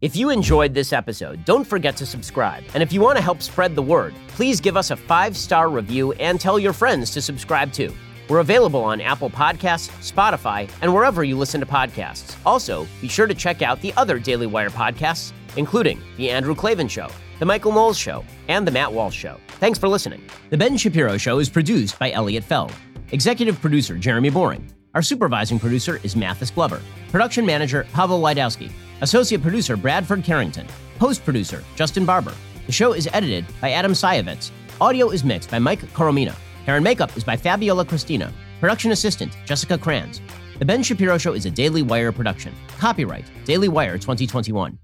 [0.00, 2.64] If you enjoyed this episode, don't forget to subscribe.
[2.72, 5.68] And if you want to help spread the word, please give us a five star
[5.68, 7.92] review and tell your friends to subscribe too.
[8.26, 12.34] We're available on Apple Podcasts, Spotify, and wherever you listen to podcasts.
[12.46, 16.88] Also, be sure to check out the other Daily Wire podcasts, including The Andrew Klavan
[16.88, 19.36] Show, The Michael Knowles Show, and The Matt Walsh Show.
[19.58, 20.22] Thanks for listening.
[20.48, 22.72] The Ben Shapiro Show is produced by Elliot Feld,
[23.10, 24.66] executive producer Jeremy Boring.
[24.94, 26.80] Our supervising producer is Mathis Glover,
[27.10, 28.72] production manager Pavel Lydowski.
[29.02, 30.66] Associate producer Bradford Carrington.
[30.98, 32.34] Post producer Justin Barber.
[32.66, 34.50] The show is edited by Adam Sayevitz.
[34.80, 36.34] Audio is mixed by Mike Coromina.
[36.66, 38.32] Hair and makeup is by Fabiola Cristina.
[38.60, 40.20] Production assistant Jessica Kranz.
[40.58, 42.54] The Ben Shapiro Show is a Daily Wire production.
[42.78, 44.78] Copyright Daily Wire 2021.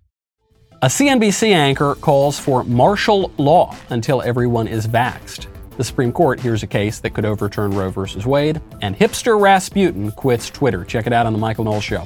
[0.83, 5.47] A CNBC anchor calls for martial law until everyone is vaxxed.
[5.77, 8.21] The Supreme Court hears a case that could overturn Roe v.
[8.25, 10.85] Wade, and hipster Rasputin quits Twitter.
[10.85, 12.05] Check it out on The Michael Knowles Show.